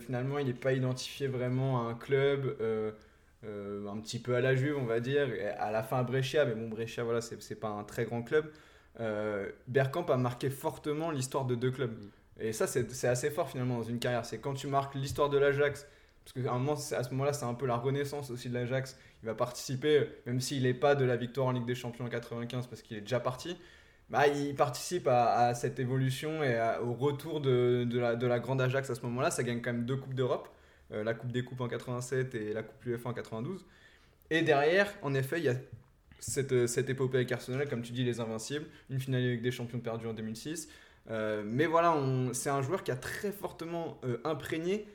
[0.00, 2.56] finalement, il n'est pas identifié vraiment à un club,
[3.44, 6.54] un petit peu à la Juve, on va dire, à la fin à Brescia, mais
[6.54, 8.46] bon, Brescia, voilà, c'est pas un très grand club.
[9.00, 11.94] Euh, Bergkamp a marqué fortement l'histoire de deux clubs.
[12.40, 14.24] Et ça, c'est assez fort finalement dans une carrière.
[14.24, 15.86] C'est quand tu marques l'histoire de l'Ajax,
[16.24, 18.98] parce qu'à c'est- à ce moment-là, c'est un peu la renaissance aussi de l'Ajax.
[19.22, 22.08] Il va participer, même s'il n'est pas de la victoire en Ligue des Champions en
[22.08, 23.56] 95 parce qu'il est déjà parti.
[24.10, 28.26] Bah, il participe à, à cette évolution et à- au retour de, de la, de
[28.26, 29.30] la grande Ajax à ce moment-là.
[29.30, 30.48] Ça gagne quand même deux Coupes d'Europe,
[30.92, 33.64] euh, la Coupe des Coupes en 87 et la Coupe UEFA en 92.
[34.30, 35.54] Et derrière, en effet, il y a
[36.20, 39.50] cette, euh, cette épopée avec Arsenal, comme tu dis, les Invincibles, une finale avec des
[39.50, 40.68] champions perdus en 2006.
[41.08, 41.96] Euh, mais voilà,
[42.32, 44.86] c'est un joueur qui a très fortement euh, imprégné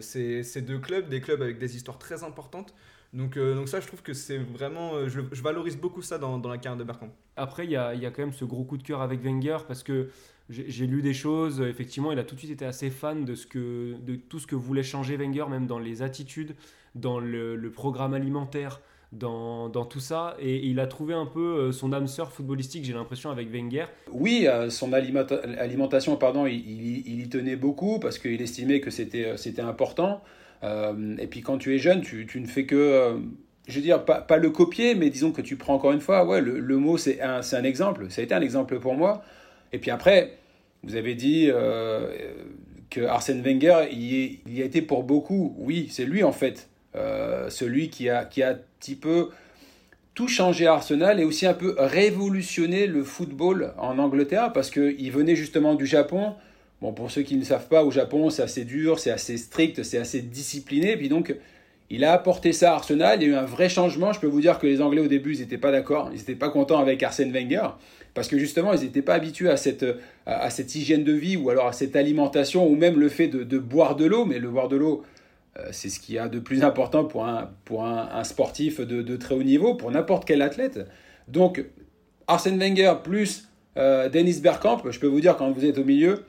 [0.00, 2.74] ces, ces deux clubs, des clubs avec des histoires très importantes.
[3.12, 5.06] Donc, donc ça, je trouve que c'est vraiment...
[5.10, 7.10] je, valorise beaucoup ça dans, dans la carrière de Bergkamp.
[7.36, 9.58] Après, il y a, y a quand même ce gros coup de cœur avec Wenger
[9.68, 10.08] parce que
[10.48, 11.60] j'ai lu des choses.
[11.60, 14.46] Effectivement, il a tout de suite été assez fan de, ce que, de tout ce
[14.46, 16.56] que voulait changer Wenger, même dans les attitudes,
[16.94, 18.80] dans le, le programme alimentaire,
[19.12, 20.36] dans, tout ça.
[20.40, 23.86] Et il a trouvé un peu euh, son âme sœur footballistique, j'ai l'impression, avec Wenger.
[24.12, 29.26] Oui, euh, son alimenta- alimentation, pardon, il, y tenait beaucoup parce qu'il estimait que c'était
[29.26, 30.22] euh, important.
[30.62, 33.16] Et puis quand tu es jeune, tu, ne fais que,
[33.68, 36.40] je veux dire, pas, le copier, mais disons que tu prends encore une fois, ouais,
[36.40, 38.10] le, mot c'est un, exemple.
[38.10, 39.22] Ça a été un exemple pour moi.
[39.72, 40.36] Et puis après,
[40.82, 41.46] vous avez dit
[42.90, 45.54] que Arsène Wenger, il il y a été pour beaucoup.
[45.58, 49.30] Oui, c'est lui en fait, euh, celui qui a, qui a un petit peu
[50.14, 55.12] tout changé à Arsenal et aussi un peu révolutionné le football en Angleterre parce qu'il
[55.12, 56.34] venait justement du Japon.
[56.82, 59.82] Bon, pour ceux qui ne savent pas, au Japon, c'est assez dur, c'est assez strict,
[59.82, 60.96] c'est assez discipliné.
[60.96, 61.34] Puis donc,
[61.90, 63.22] il a apporté ça à Arsenal.
[63.22, 64.12] Il y a eu un vrai changement.
[64.12, 66.10] Je peux vous dire que les Anglais, au début, ils n'étaient pas d'accord.
[66.12, 67.68] Ils n'étaient pas contents avec Arsène Wenger.
[68.14, 69.86] Parce que justement, ils n'étaient pas habitués à cette,
[70.26, 73.58] à cette hygiène de vie ou alors à cette alimentation ou même le fait de,
[73.58, 74.24] boire de l'eau.
[74.24, 75.02] Mais le boire de l'eau,
[75.72, 79.34] c'est ce qu'il y a de plus important pour un, pour un, sportif de, très
[79.34, 80.80] haut niveau, pour n'importe quel athlète.
[81.26, 81.64] Donc,
[82.26, 86.24] Arsène Wenger plus euh, Dennis Bergkamp, je peux vous dire, quand vous êtes au milieu,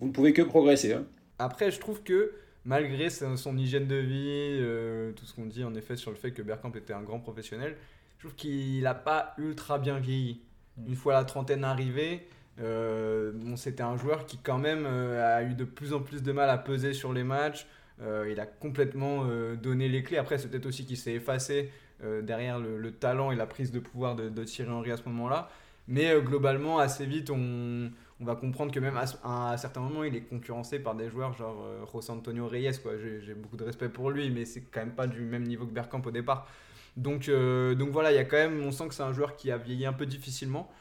[0.00, 0.92] vous ne pouvez que progresser.
[0.92, 1.04] Hein.
[1.38, 2.32] Après, je trouve que
[2.64, 6.30] malgré son, hygiène de vie, euh, tout ce qu'on dit en effet sur le fait
[6.30, 7.76] que Bergkamp était un grand professionnel,
[8.18, 10.40] je trouve qu'il n'a pas ultra bien vieilli.
[10.76, 10.88] Mm.
[10.88, 12.26] Une fois la trentaine arrivée,
[12.58, 16.48] bon, c'était un joueur qui quand même a eu de plus en plus de mal
[16.48, 17.66] à peser sur les matchs.
[18.02, 20.18] Euh, il a complètement euh, donné les clés.
[20.18, 21.70] Après, c'est peut-être aussi qu'il s'est effacé
[22.02, 25.48] euh, derrière le, talent et la prise de pouvoir de, Thierry Henry à ce moment-là.
[25.86, 30.22] Mais globalement, assez vite, on, va comprendre que même à, à, certains moments, il est
[30.22, 32.80] concurrencé par des joueurs genre José Antonio Reyes.
[33.20, 35.72] J'ai beaucoup de respect pour lui, mais c'est quand même pas du même niveau que
[35.72, 36.48] Bergkamp au départ.
[36.96, 39.50] Donc, donc voilà, il y a quand même, on sent que c'est un joueur qui
[39.50, 40.72] a vieilli un peu difficilement.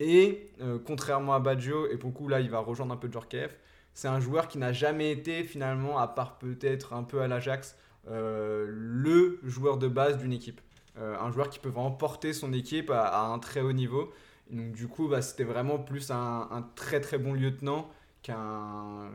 [0.00, 0.52] Et
[0.86, 3.54] contrairement à Baggio, et pour le coup là il va rejoindre un peu Djorkaeff,
[3.96, 7.78] c'est un joueur qui n'a jamais été finalement, à part peut-être un peu à l'Ajax,
[8.08, 10.60] euh, le joueur de base d'une équipe.
[10.98, 14.12] Euh, un joueur qui peut vraiment porter son équipe à, un très haut niveau.
[14.50, 17.88] donc du coup, bah, c'était vraiment plus un, très très bon lieutenant
[18.22, 19.08] qu'un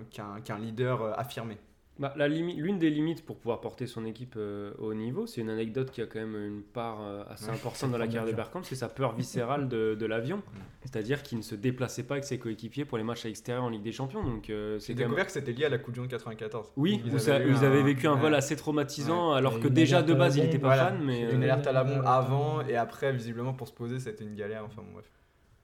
[0.59, 1.59] leader euh, affirmé.
[2.01, 5.91] Bah, L'une des limites pour pouvoir porter son équipe euh, au niveau, c'est une anecdote
[5.91, 8.73] qui a quand même une part euh, assez importante dans la carrière de Bergkamp, c'est
[8.73, 10.41] sa peur viscérale de, de l'avion.
[10.81, 13.69] C'est-à-dire qu'il ne se déplaçait pas avec ses coéquipiers pour les matchs à l'extérieur en
[13.69, 14.23] Ligue des Champions.
[14.23, 16.71] Donc, euh, c'est découvert que c'était lié à la Coupe du Monde 94.
[16.75, 20.57] Oui, vous, avez, vécu un vol assez traumatisant, alors que déjà de base il n'était
[20.57, 21.03] pas fan.
[21.05, 24.35] Mais, une alerte à la bombe avant et après, visiblement pour se poser, c'était une
[24.35, 24.63] galère.
[24.65, 25.05] Enfin bon, bref.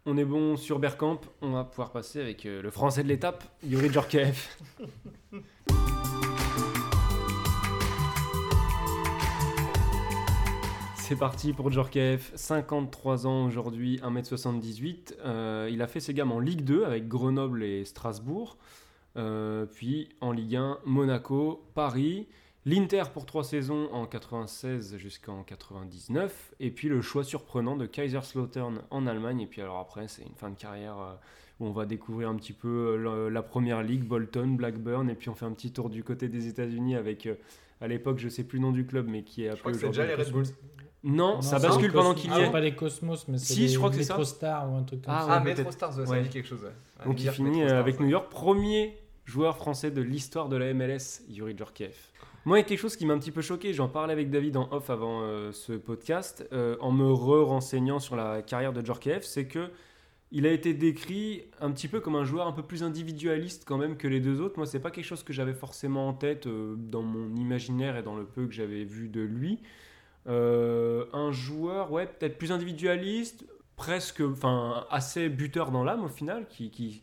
[0.05, 3.91] On est bon sur Bergkamp, on va pouvoir passer avec le français de l'étape, Yuri
[3.91, 4.55] Djorkaeff.
[11.07, 15.13] C'est parti pour Djorkaeff, 53 ans aujourd'hui, 1m78.
[15.23, 18.57] Euh, il a fait ses gammes en Ligue 2 avec Grenoble et Strasbourg.
[19.15, 22.27] Euh, puis en Ligue 1, Monaco, Paris,
[22.65, 26.53] l'Inter pour trois saisons en 96 jusqu'en 99.
[26.59, 29.39] Et puis le choix surprenant de Kaiserslautern en Allemagne.
[29.39, 31.13] Et puis alors après, c'est une fin de carrière euh,
[31.61, 35.09] où on va découvrir un petit peu la, première ligue, Bolton, Blackburn.
[35.09, 37.29] Et puis on fait un petit tour du côté des États-Unis avec
[37.79, 39.57] à l'époque, je sais plus le nom du club, mais qui est appelé.
[39.57, 40.47] Je crois que c'est déjà les Red Bulls.
[41.03, 42.51] Non, ça bascule pendant qu'il y est.
[42.51, 44.23] pas les Cosmos, mais c'est si, je crois que c'est ça.
[44.23, 45.33] Star ou un truc comme ah, ça.
[45.33, 46.65] Ah, Metro Stars, ça dit quelque chose.
[47.05, 51.55] Donc il finit avec New York, premier joueur français de l'histoire de la MLS, Yuri
[51.55, 52.13] Djorkaeff.
[52.45, 54.29] Moi, il y a quelque chose qui m'a un petit peu choqué, j'en parlais avec
[54.29, 58.83] David en off avant euh, ce podcast, euh, en me re-renseignant sur la carrière de
[58.85, 59.69] Djorkaeff, c'est que
[60.31, 63.77] il a été décrit un petit peu comme un joueur un peu plus individualiste quand
[63.77, 64.55] même que les deux autres.
[64.57, 68.03] Moi, c'est pas quelque chose que j'avais forcément en tête euh, dans mon imaginaire et
[68.03, 69.59] dans le peu que j'avais vu de lui.
[70.27, 76.45] Euh, un joueur, ouais, peut-être plus individualiste, presque, enfin, assez buteur dans l'âme au final,
[76.47, 77.01] qui,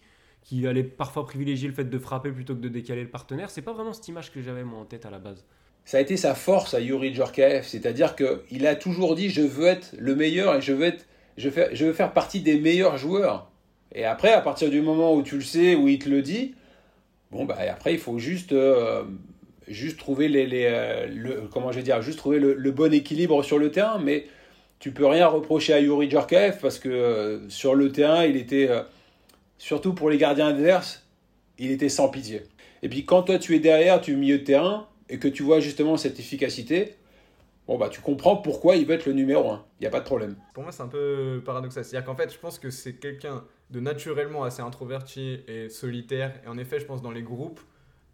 [0.67, 3.51] allait parfois privilégier le fait de frapper plutôt que de décaler le partenaire.
[3.51, 5.45] C'est pas vraiment cette image que j'avais moi en tête à la base.
[5.87, 9.67] Ça a été sa force à Yuri Djorkaeff, c'est-à-dire qu'il a toujours dit je veux
[9.67, 11.07] être le meilleur et je veux être,
[11.37, 13.51] je veux faire partie des meilleurs joueurs.
[13.95, 16.55] Et après, à partir du moment où tu le sais, où il te le dit,
[17.31, 19.05] bon bah après il faut juste euh,
[19.69, 23.43] juste trouver les, les euh, le, comment je vais dire, juste trouver le, bon équilibre
[23.43, 24.27] sur le terrain, mais
[24.79, 28.69] tu peux rien reprocher à Yuri Djorkaeff parce que euh, sur le terrain, il était
[28.69, 28.83] euh,
[29.59, 31.07] surtout pour les gardiens adverses,
[31.59, 32.43] il était sans pitié.
[32.83, 35.29] Et puis quand toi tu es derrière, tu es au milieu de terrain et que
[35.29, 36.97] tu vois justement cette efficacité,
[37.67, 39.65] bon bah tu comprends pourquoi il veut être le numéro 1.
[39.81, 40.37] Il n'y a pas de problème.
[40.53, 41.85] Pour moi, c'est un peu paradoxal.
[41.85, 46.35] C'est-à-dire qu'en fait, je pense que c'est quelqu'un de naturellement assez introverti et solitaire.
[46.45, 47.61] Et en effet, je pense dans les groupes,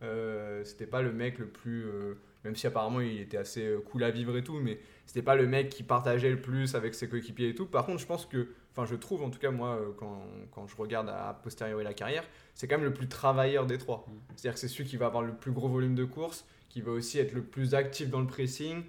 [0.03, 1.85] euh, c'était pas le mec le plus.
[1.85, 5.23] Euh, même si apparemment il était assez euh, cool à vivre et tout, mais c'était
[5.23, 7.67] pas le mec qui partageait le plus avec ses coéquipiers et tout.
[7.67, 8.49] Par contre, je pense que.
[8.73, 12.25] Enfin, je trouve en tout cas, moi, quand, quand je regarde à posteriori la carrière,
[12.55, 14.07] c'est quand même le plus travailleur des trois.
[14.07, 14.13] Mm.
[14.37, 16.93] C'est-à-dire que c'est celui qui va avoir le plus gros volume de course, qui va
[16.93, 18.85] aussi être le plus actif dans le pressing.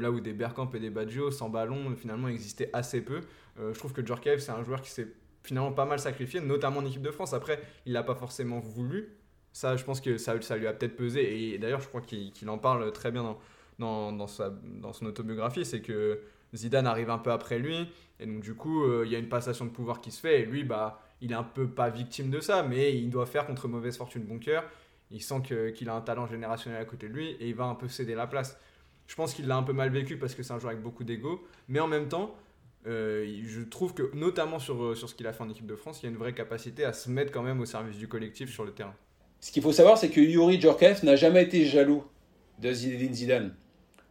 [0.00, 3.20] là où des Bergkamp et des Baggio sans ballon finalement existaient assez peu.
[3.58, 5.08] je trouve que Djorkaeff c'est un joueur qui s'est
[5.42, 7.32] finalement pas mal sacrifié, notamment en équipe de France.
[7.32, 9.17] Après, il l'a pas forcément voulu,
[9.58, 11.52] ça, je pense que ça, lui a peut-être pesé.
[11.52, 13.36] Et d'ailleurs, je crois qu'il en parle très bien
[13.80, 14.52] dans, sa,
[14.92, 15.64] son autobiographie.
[15.64, 16.20] C'est que
[16.54, 17.88] Zidane arrive un peu après lui.
[18.20, 20.42] Et donc, du coup, euh, il y a une passation de pouvoir qui se fait.
[20.42, 23.46] Et lui, bah, il est un peu pas victime de ça, mais il doit faire
[23.46, 24.62] contre mauvaise fortune bon cœur.
[25.10, 27.74] Il sent qu'il a un talent générationnel à côté de lui et il va un
[27.74, 28.56] peu céder la place.
[29.08, 31.02] Je pense qu'il l'a un peu mal vécu parce que c'est un joueur avec beaucoup
[31.02, 31.44] d'ego.
[31.66, 32.36] Mais en même temps,
[32.86, 36.00] euh, je trouve que, notamment euh, sur ce qu'il a fait en équipe de France,
[36.00, 38.52] il y a une vraie capacité à se mettre quand même au service du collectif
[38.52, 38.94] sur le terrain.
[39.40, 42.04] Ce qu'il faut savoir, c'est que Yuri Djorkaeff n'a jamais été jaloux
[42.60, 43.54] de Zinedine Zidane.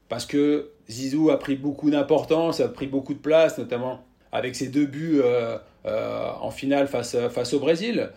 [0.09, 4.67] Parce que Zizou a pris beaucoup d'importance, a pris beaucoup de place, notamment avec ses
[4.67, 8.09] deux buts euh, euh, en finale face, face au Brésil.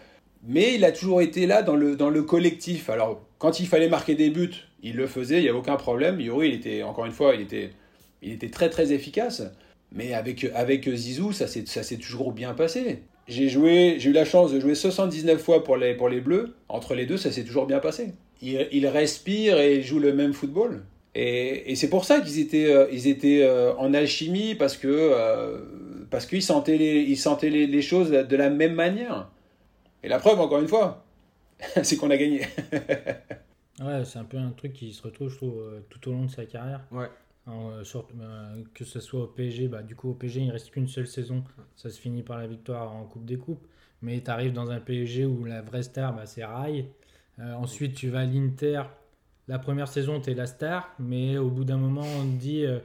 [0.47, 2.91] Mais il a toujours été là dans le, dans le collectif.
[2.91, 6.21] Alors, quand il fallait marquer des buts, il le faisait, il n'y avait aucun problème.
[6.21, 7.71] Yuri, il était, encore une fois, il était,
[8.23, 9.43] il était très très efficace.
[9.93, 13.03] Mais avec, avec Zizou, ça s'est toujours bien passé.
[13.31, 16.53] J'ai joué, j'ai eu la chance de jouer 79 fois pour les, pour les Bleus.
[16.69, 18.13] Entre les deux, ça s'est toujours bien passé.
[18.43, 20.83] Ils, ils respirent et ils jouent le même football.
[21.15, 24.89] Et, et c'est pour ça qu'ils étaient, euh, ils étaient euh, en alchimie parce que
[24.89, 25.61] euh,
[26.11, 29.29] parce qu'ils sentaient, les, ils sentaient les, les, choses de la même manière.
[30.03, 31.05] Et la preuve, encore une fois,
[31.85, 32.41] c'est qu'on a gagné.
[32.73, 36.31] ouais, c'est un peu un truc qui se retrouve, je trouve, tout au long de
[36.31, 36.81] sa carrière.
[36.91, 37.07] Ouais.
[37.47, 37.71] En,
[38.15, 38.27] bah,
[38.75, 41.43] que ce soit au PSG, bah, du coup au PSG il reste qu'une seule saison,
[41.75, 43.67] ça se finit par la victoire en Coupe des Coupes,
[44.03, 46.91] mais tu arrives dans un PSG où la vraie star bah, c'est Rai,
[47.39, 48.83] euh, ensuite tu vas à l'Inter,
[49.49, 52.65] la première saison tu es la star, mais au bout d'un moment on te dit,
[52.67, 52.79] euh,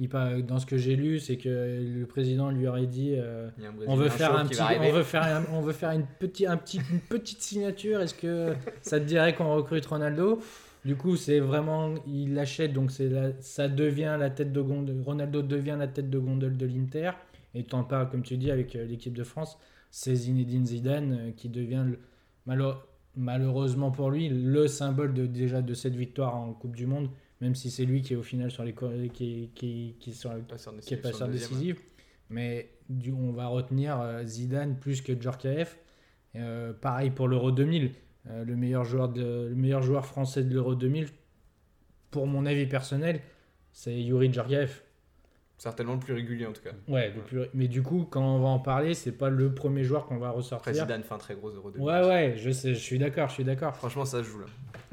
[0.00, 3.50] il, dans ce que j'ai lu, c'est que le président lui aurait dit euh,
[3.86, 6.56] on, veut faire un petit, on veut faire un, on veut faire une, petit, un
[6.56, 10.40] petit, une petite signature, est-ce que ça te dirait qu'on recrute Ronaldo?
[10.84, 13.10] Du coup, c'est vraiment, il l'achète, donc c'est
[13.40, 15.00] ça devient la tête de gondole.
[15.02, 17.10] Ronaldo devient la tête de gondole de l'Inter.
[17.54, 19.58] Et tu en parles, comme tu dis, avec euh, l'équipe de France,
[19.90, 21.84] c'est Zinedine Zidane euh, qui devient,
[23.16, 27.08] malheureusement pour lui, le symbole de, déjà de cette victoire en Coupe du Monde,
[27.40, 28.74] même si c'est lui qui est au final sur les
[29.12, 30.32] qui, qui, qui, sur,
[30.82, 31.78] qui est passeur décisif.
[32.30, 35.78] Mais du, on va retenir euh, Zidane plus que Djorkaeff.
[36.80, 37.90] pareil pour l'Euro 2000
[38.30, 41.08] euh, le, meilleur joueur de, le meilleur joueur français de l'Euro 2000,
[42.10, 43.20] pour mon avis personnel,
[43.72, 44.82] c'est Yuri Djorgaev.
[45.56, 46.70] Certainement le plus régulier en tout cas.
[46.86, 47.12] Ouais,
[47.52, 50.30] mais du coup, quand on va en parler, c'est pas le premier joueur qu'on va
[50.30, 50.72] ressortir.
[50.72, 51.84] Président fait un très gros Euro 2000.
[51.84, 53.74] Ouais, ouais, je sais, je suis d'accord, je suis d'accord.
[53.74, 54.46] Franchement, ça se joue là.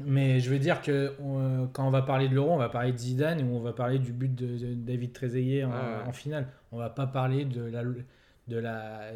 [0.04, 1.14] Mais je veux dire que
[1.72, 4.00] quand on va parler de l'Euro, on va parler de Zidane ou on va parler
[4.00, 6.48] du but de, David Trezeguet en, finale.
[6.72, 9.12] On va pas parler de la, de la,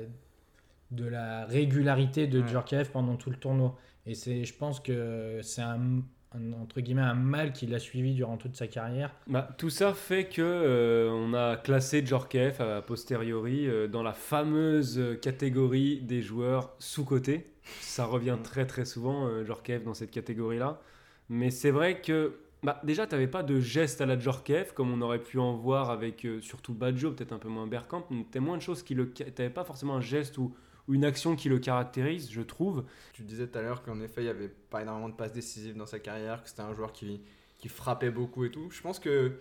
[0.92, 2.84] de la régularité de ouais.
[2.92, 3.76] pendant tout le tournoi.
[4.06, 6.02] Et c'est, je pense que c'est un,
[6.60, 9.14] entre guillemets un mal qu'il a suivi durant toute sa carrière.
[9.26, 14.12] Bah, tout ça fait que euh, on a classé Djorkaeff a posteriori euh, dans la
[14.12, 17.46] fameuse catégorie des joueurs sous-cotés.
[17.80, 18.42] Ça revient mm.
[18.42, 20.80] très très souvent euh, Djorkaeff dans cette catégorie-là.
[21.28, 24.92] Mais c'est vrai que bah, déjà, tu n'avais pas de geste à la Djorkaeff, comme
[24.92, 28.06] on aurait pu en voir avec surtout Badjo, peut-être un peu moins Bergkamp.
[28.30, 29.10] Tu moins de choses qui le.
[29.12, 30.36] Tu n'avais pas forcément un geste
[30.90, 32.84] ou une action qui le caractérise, je trouve.
[33.12, 35.76] Tu disais tout à l'heure qu'en effet, il n'y avait pas énormément de passes décisives
[35.76, 37.22] dans sa carrière, que c'était un joueur qui,
[37.58, 38.68] qui frappait beaucoup et tout.
[38.72, 39.38] Je pense que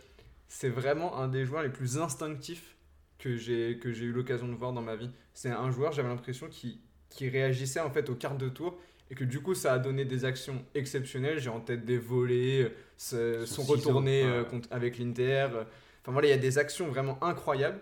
[0.47, 2.75] c'est vraiment un des joueurs les plus instinctifs
[3.17, 5.09] que j'ai que j'ai eu l'occasion de voir dans ma vie.
[5.33, 8.77] C'est un joueur, j'avais l'impression, qui, qui réagissait en fait aux cartes de tour
[9.09, 11.39] et que du coup ça a donné des actions exceptionnelles.
[11.39, 15.47] J'ai en tête des volets, son, son retourné euh, avec l'Inter.
[16.03, 17.79] Enfin voilà, il y a des actions vraiment incroyables,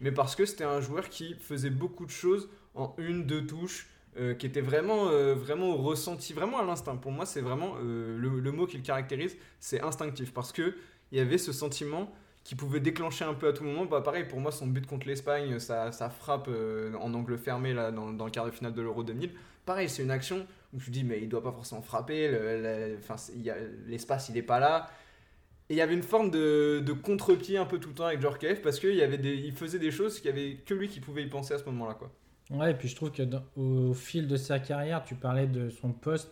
[0.00, 3.88] mais parce que c'était un joueur qui faisait beaucoup de choses en une, deux touches,
[4.18, 6.96] euh, qui était vraiment, euh, vraiment ressenti, vraiment à l'instinct.
[6.96, 10.32] Pour moi, c'est vraiment euh, le, mot qui le caractérise, c'est instinctif.
[10.34, 10.74] Parce qu'il
[11.12, 12.10] y avait ce sentiment
[12.42, 13.84] qui pouvait déclencher un peu à tout moment.
[13.84, 17.92] Bah, pareil, pour moi, son but contre l'Espagne, ça, ça, frappe en angle fermé là,
[17.92, 19.30] dans, le quart de finale de l'Euro 2000.
[19.64, 22.28] Pareil, c'est une action où je dis, mais il doit pas forcément frapper,
[23.86, 24.90] l'espace, il n'est pas là.
[25.68, 28.62] Et il y avait une forme de, contre-pied un peu tout le temps avec Djorkaeff
[28.62, 31.54] parce qu'il il faisait des choses qu'il n'y avait que lui qui pouvait y penser
[31.54, 31.94] à ce moment-là.
[31.94, 32.10] quoi.
[32.50, 33.22] Ouais, et puis je trouve que
[33.56, 36.30] au fil de sa carrière, tu parlais de son poste.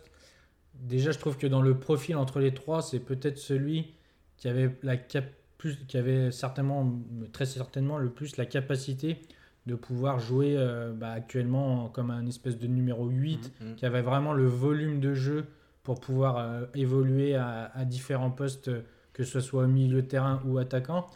[0.73, 3.93] Déjà, je trouve que dans le profil entre les trois, c'est peut-être celui
[4.37, 5.25] qui avait, la cap
[5.57, 6.99] plus, qui avait certainement,
[7.31, 9.19] très certainement le plus la capacité
[9.65, 13.75] de pouvoir jouer euh, bah, actuellement comme un espèce de numéro 8, mmh, mmh.
[13.75, 15.45] qui avait vraiment le volume de jeu
[15.83, 18.71] pour pouvoir euh, évoluer à, à, différents postes,
[19.13, 21.07] que ce soit au milieu de terrain ou attaquant.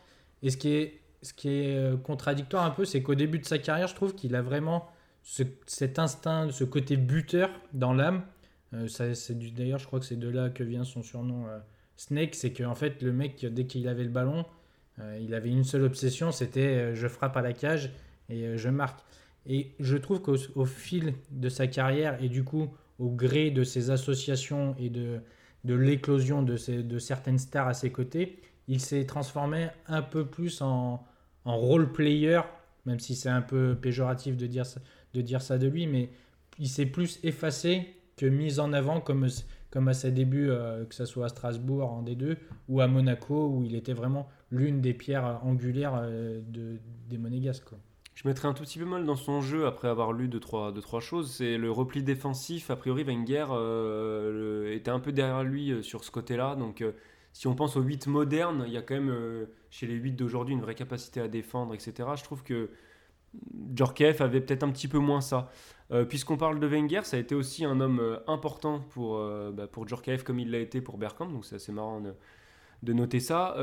[0.44, 3.46] Et ce qui est ce qui est euh, contradictoire un peu, c'est qu'au début de
[3.46, 4.90] sa carrière, je trouve qu'il a vraiment
[5.24, 8.24] cet instinct, ce côté buteur dans l'âme.
[8.74, 8.88] Euh,
[9.56, 11.60] D'ailleurs, je crois que c'est de là que vient son surnom euh,
[11.98, 12.36] Snake.
[12.36, 14.46] C'est qu'en fait, le mec, dès qu'il avait le ballon,
[15.00, 17.92] euh, il avait une seule obsession c'était je frappe à la cage
[18.30, 19.02] et je marque.
[19.48, 22.70] Et je trouve qu'au fil de sa carrière et du coup,
[23.00, 25.20] au gré de ses associations et de,
[25.64, 30.62] de l'éclosion de, de certaines stars à ses côtés, il s'est transformé un peu plus
[30.62, 31.04] en,
[31.46, 32.42] en role player,
[32.86, 34.82] même si c'est un peu péjoratif de dire, ça,
[35.14, 36.10] de dire ça de lui, mais
[36.60, 37.88] il s'est plus effacé
[38.18, 39.28] que mis en avant comme,
[39.72, 42.38] comme à ses débuts, euh, que ce soit à Strasbourg en D2
[42.70, 46.78] ou à Monaco, où il était vraiment l'une des pierres angulaires euh, de,
[47.10, 47.70] des Monégasques.
[48.14, 50.72] Je mettrais un tout petit peu mal dans son jeu après avoir lu deux trois,
[50.72, 51.32] deux, trois choses.
[51.32, 52.70] C'est le repli défensif.
[52.70, 56.56] A priori, Wenger euh, était un peu derrière lui sur ce côté-là.
[56.56, 56.84] Donc,
[57.34, 60.14] si on pense aux 8 modernes, il y a quand même euh, chez les 8
[60.14, 62.10] d'aujourd'hui une vraie capacité à défendre, etc.
[62.16, 62.70] Je trouve que
[63.74, 65.50] Djorkaeff avait peut-être un petit peu moins ça.
[65.92, 69.52] Euh, Puisqu'on parle de Wenger, ça a été aussi un homme euh, important pour, euh,
[69.52, 71.28] bah, pour Djorkaeff comme il l'a été pour Bergkamp.
[71.28, 73.56] Donc, c'est assez marrant de, noter ça,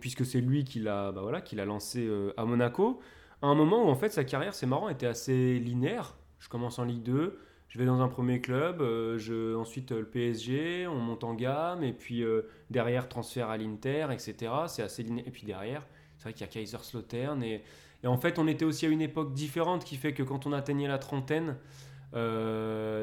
[0.00, 3.00] puisque c'est lui qui l'a bah, voilà, qui l'a lancé à Monaco
[3.42, 6.16] à un moment où en fait sa carrière, c'est marrant, était assez linéaire.
[6.38, 7.38] Je commence en Ligue 2,
[7.70, 11.34] je vais dans un premier club, euh, je, ensuite euh, le PSG, on monte en
[11.34, 14.52] gamme, et puis euh, derrière transfert à l'Inter, etc.
[14.66, 15.28] C'est assez linéaire.
[15.28, 15.86] Et puis derrière,
[16.18, 17.40] c'est vrai qu'il y a Kaiserslautern.
[17.44, 17.62] Et,
[18.02, 20.52] et en fait, on était aussi à une époque différente qui fait que quand on
[20.52, 21.56] atteignait la trentaine,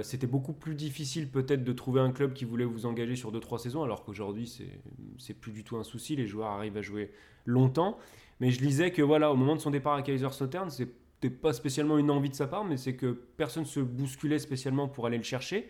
[0.04, 3.60] c'était beaucoup plus difficile peut-être de trouver un club qui voulait vous engager sur 2-3
[3.60, 4.82] saisons, alors qu'aujourd'hui, c'est
[5.18, 6.18] c'est plus du tout un souci.
[6.18, 7.12] Les joueurs arrivent à jouer
[7.46, 7.98] longtemps.
[8.42, 10.70] Mais je lisais que voilà, au moment de son départ à Kaiserslautern,
[11.22, 13.08] c'était pas spécialement une envie de sa part, mais c'est que
[13.38, 15.68] personne se bousculait spécialement pour aller le chercher.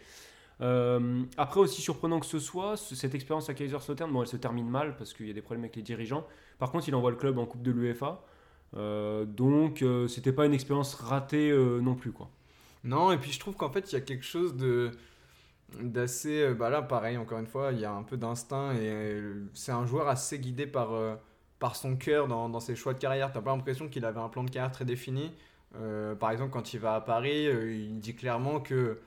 [0.61, 4.37] Euh, après, aussi surprenant que ce soit, ce- cette expérience à Kaiserslautern, bon, elle se
[4.37, 6.25] termine mal parce qu'il y a des problèmes avec les dirigeants.
[6.59, 8.23] Par contre, il envoie le club en Coupe de l'UEFA.
[8.75, 12.29] Euh, donc, euh, c'était pas une expérience ratée euh, non plus, quoi.
[12.83, 14.91] Non, et puis je trouve qu'en fait, il y a quelque chose de
[15.81, 19.21] d'assez bah là pareil encore une fois il y a un peu d'instinct et
[19.53, 20.91] c'est un joueur assez guidé par
[21.59, 24.29] par son cœur dans, dans ses choix de carrière t'as pas l'impression qu'il avait un
[24.29, 25.31] plan de carrière très défini
[25.75, 28.99] Euh, par exemple quand il va à Paris euh, il dit clairement que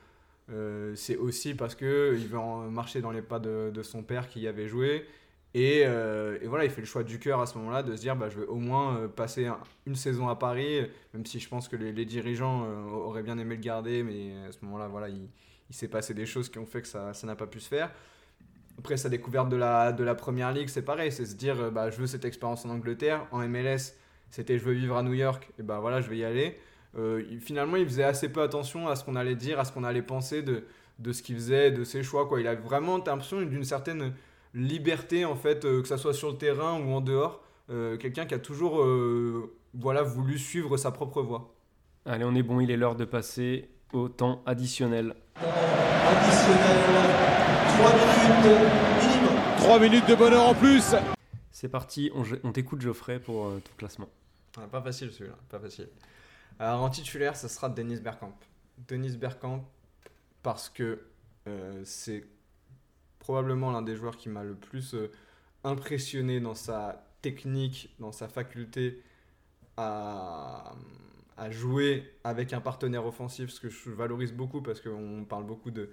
[0.51, 2.38] euh, c'est aussi parce que il veut
[2.70, 5.07] marcher dans les pas de, de son père qui y avait joué
[5.55, 5.84] et,
[6.46, 8.28] voilà il fait le choix du cœur à ce moment là de se dire bah,
[8.28, 11.76] je vais au moins passer un- une saison à Paris même si je pense que
[11.76, 15.28] les, dirigeants auraient bien aimé le garder, mais à ce moment-là, voilà, il,
[15.70, 17.90] s'est passé des choses qui ont fait que ça n'a pas pu se faire.
[18.80, 21.70] Après, sa découverte de la, de la première ligue, c'est pareil, c'est se dire, euh,
[21.70, 23.26] bah, je veux cette expérience en Angleterre.
[23.30, 23.94] En MLS,
[24.30, 26.58] c'était je veux vivre à New York, et bah voilà, je vais y aller.
[26.98, 29.84] Euh, finalement, il faisait assez peu attention à ce qu'on allait dire, à ce qu'on
[29.84, 30.64] allait penser de,
[30.98, 32.26] de ce qu'il faisait, de ses choix.
[32.26, 32.40] Quoi.
[32.40, 34.12] Il a vraiment l'impression d'une certaine
[34.54, 37.42] liberté, en fait, euh, que ça soit sur le terrain ou en dehors.
[37.70, 41.54] Euh, Quelqu'un qui a toujours euh, voilà, voulu suivre sa propre voie.
[42.04, 45.14] Allez, on est bon, il est l'heure de passer au temps additionnel.
[49.58, 50.94] 3 minutes de bonheur en plus
[51.50, 54.08] C'est parti, on, on t'écoute Geoffrey pour euh, ton classement.
[54.58, 55.88] Ah, pas facile celui-là, pas facile.
[56.58, 58.34] Alors en titulaire, ça sera Denis Bergkamp.
[58.88, 59.64] Denis Bergkamp
[60.42, 61.00] parce que
[61.46, 62.24] euh, c'est
[63.18, 65.10] probablement l'un des joueurs qui m'a le plus euh,
[65.64, 69.02] impressionné dans sa technique, dans sa faculté
[69.76, 70.74] à,
[71.36, 75.70] à jouer avec un partenaire offensif, ce que je valorise beaucoup parce qu'on parle beaucoup
[75.70, 75.90] de,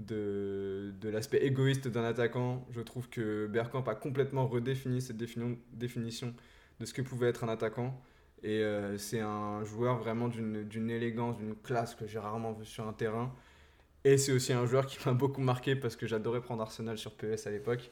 [0.00, 2.66] de, de l'aspect égoïste d'un attaquant.
[2.70, 6.34] Je trouve que Bergkamp a complètement redéfini cette défini- définition
[6.80, 8.00] de ce que pouvait être un attaquant.
[8.42, 12.88] Et euh, c'est un joueur vraiment d'une élégance, d'une classe que j'ai rarement vu sur
[12.88, 13.34] un terrain.
[14.04, 17.14] Et c'est aussi un joueur qui m'a beaucoup marqué parce que j'adorais prendre Arsenal sur
[17.16, 17.90] PS à l'époque.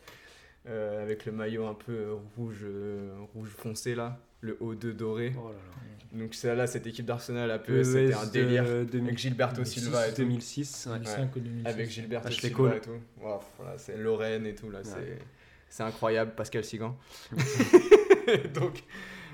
[0.66, 5.32] euh, avec le maillot un peu rouge, euh, rouge foncé là, le O2 doré.
[5.36, 5.78] Oh là là.
[6.12, 8.64] Donc c'est là, cette équipe d'Arsenal à PS, c'était un délire.
[8.64, 10.22] 2000 avec Gilberto 2006, Silva et tout.
[10.22, 10.98] 2006, ouais.
[10.98, 11.66] 2005 ou 2006.
[11.66, 12.76] Avec Gilberto Ashley Silva Cole.
[12.76, 13.22] et tout.
[13.22, 15.18] Wow, voilà, c'est Lorraine et tout là, c'est
[15.68, 16.96] c'est incroyable, Pascal Sigan.
[18.54, 18.84] donc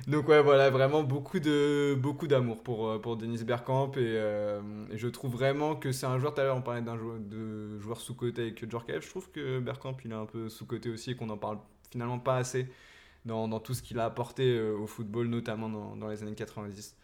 [0.06, 4.60] donc ouais voilà vraiment beaucoup de beaucoup d'amour pour euh, pour Denis Bergkamp et, euh,
[4.90, 7.18] et je trouve vraiment que c'est un joueur tout à l'heure on parlait d'un joueur
[7.18, 10.66] de joueur sous côté avec Djorkaeff, je trouve que Bergkamp il est un peu sous
[10.66, 11.58] côté aussi et qu'on en parle
[11.90, 12.66] finalement pas assez
[13.24, 16.34] dans, dans tout ce qu'il a apporté euh, au football notamment dans, dans les années
[16.34, 16.96] 90.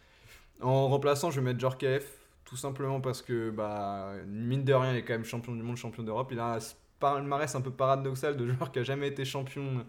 [0.63, 4.99] En remplaçant, je vais mettre Djorkaeff tout simplement parce que bah mine de rien il
[4.99, 6.59] est quand même champion du monde, champion d'Europe, il a un
[6.99, 9.85] palmarès un peu paradoxal de joueur qui a jamais été champion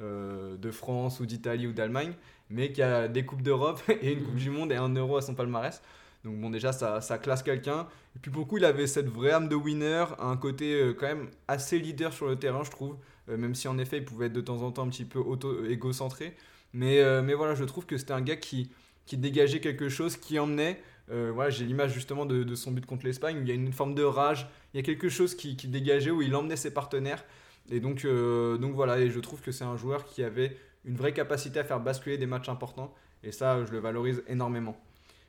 [0.00, 2.14] euh, de France ou d'Italie ou d'Allemagne,
[2.50, 5.22] mais qui a des Coupes d'Europe et une Coupe du Monde et un euro à
[5.22, 5.82] son palmarès.
[6.24, 7.86] Donc bon déjà ça, ça classe quelqu'un.
[8.16, 10.94] Et puis pour le coup il avait cette vraie âme de winner, un côté euh,
[10.94, 12.96] quand même assez leader sur le terrain je trouve,
[13.36, 16.34] même si en effet il pouvait être de temps en temps un petit peu auto-égocentré.
[16.72, 18.70] Mais, euh, mais voilà je trouve que c'était un gars qui,
[19.06, 20.80] qui dégageait quelque chose, qui emmenait.
[21.10, 23.72] Euh, voilà, j'ai l'image justement de, son but contre l'Espagne où il y a une
[23.72, 27.24] forme de rage, il y a quelque chose qui, dégageait, où il emmenait ses partenaires.
[27.70, 30.96] Et donc, euh, donc voilà, et je trouve que c'est un joueur qui avait une
[30.96, 32.94] vraie capacité à faire basculer des matchs importants.
[33.22, 34.78] Et ça, je le valorise énormément.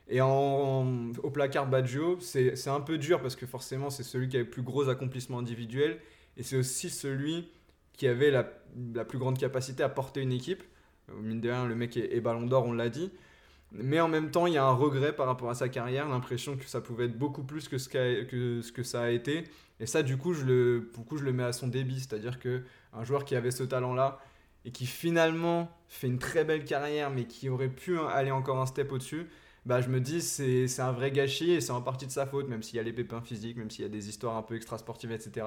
[0.10, 4.46] Et au placard Baggio, c'est un peu dur parce que forcément, c'est celui qui avait
[4.46, 6.00] le plus gros accomplissement individuel.
[6.36, 7.50] Et c'est aussi celui
[8.00, 8.44] qui avait la,
[9.04, 10.64] plus grande capacité à porter une équipe.
[11.10, 13.12] Euh, Mine de rien, le mec est, ballon d'or, on l'a dit.
[13.74, 16.56] Mais en même temps, il y a un regret par rapport à sa carrière, l'impression
[16.56, 19.44] que ça pouvait être beaucoup plus que ce, que ce que ça a été.
[19.82, 22.00] Et ça, du coup, je le, pour coup, je le mets à son débit.
[22.00, 24.20] C'est-à-dire que un joueur qui avait ce talent-là
[24.64, 28.66] et qui finalement fait une très belle carrière, mais qui aurait pu aller encore un
[28.66, 29.28] step au-dessus,
[29.66, 32.26] bah, je me dis c'est c'est un vrai gâchis et c'est en partie de sa
[32.26, 34.42] faute, même s'il y a les pépins physiques, même s'il y a des histoires un
[34.42, 35.46] peu extra-sportives, etc.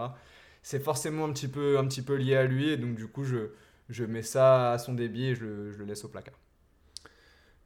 [0.62, 3.24] C'est forcément un petit, peu, un petit peu lié à lui, et donc du coup,
[3.24, 3.50] je,
[3.88, 6.38] je mets ça à son débit et je le, je le laisse au placard.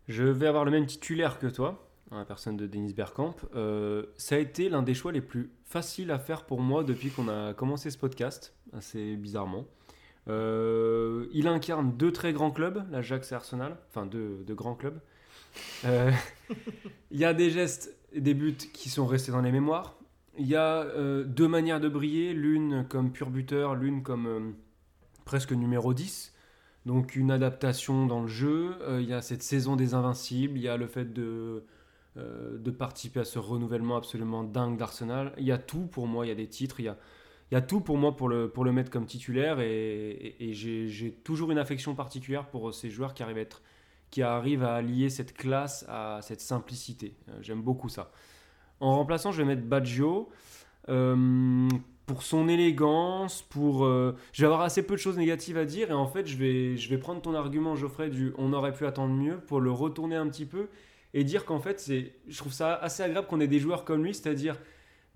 [0.08, 3.34] Je vais avoir le même titulaire que toi, la personne de Denis Bergkamp.
[3.54, 7.10] Euh, ça a été l'un des choix les plus faciles à faire pour moi depuis
[7.10, 9.66] qu'on a commencé ce podcast, assez bizarrement.
[10.28, 15.00] Euh, il incarne deux très grands clubs, l'Ajax et Arsenal, enfin deux, deux grands clubs.
[15.84, 16.10] Euh,
[17.10, 19.95] Il y a des gestes et des buts qui sont restés dans les mémoires.
[20.38, 24.52] Il y a euh, deux manières de briller, l'une comme pur buteur, l'une comme euh,
[25.24, 26.34] presque numéro 10.
[26.84, 28.76] Donc une adaptation dans le jeu.
[28.82, 30.58] Euh, il y a cette saison des Invincibles.
[30.58, 31.64] Il y a le fait de,
[32.78, 35.32] participer à ce renouvellement absolument dingue d'Arsenal.
[35.38, 36.26] Il y a tout pour moi.
[36.26, 36.80] Il y a des titres.
[36.80, 36.94] Il
[37.52, 39.58] y a, tout pour moi pour le, mettre comme titulaire.
[39.60, 45.86] Et, j'ai toujours une affection particulière pour ces joueurs qui arrivent à, être, cette classe
[45.88, 47.16] à cette simplicité.
[47.40, 48.12] J'aime beaucoup ça.
[48.80, 50.28] En remplaçant, je vais mettre Baggio.
[50.88, 51.68] euh,
[52.06, 53.84] pour son élégance, pour...
[53.84, 56.36] euh, je vais avoir assez peu de choses négatives à dire et en fait je
[56.36, 59.72] vais, je vais prendre ton argument Geoffrey du on aurait pu attendre mieux pour le
[59.72, 60.68] retourner un petit peu
[61.14, 64.04] et dire qu'en fait c'est, je trouve ça assez agréable qu'on ait des joueurs comme
[64.04, 64.56] lui, c'est-à-dire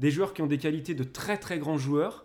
[0.01, 2.25] des joueurs qui ont des qualités de très très grands joueurs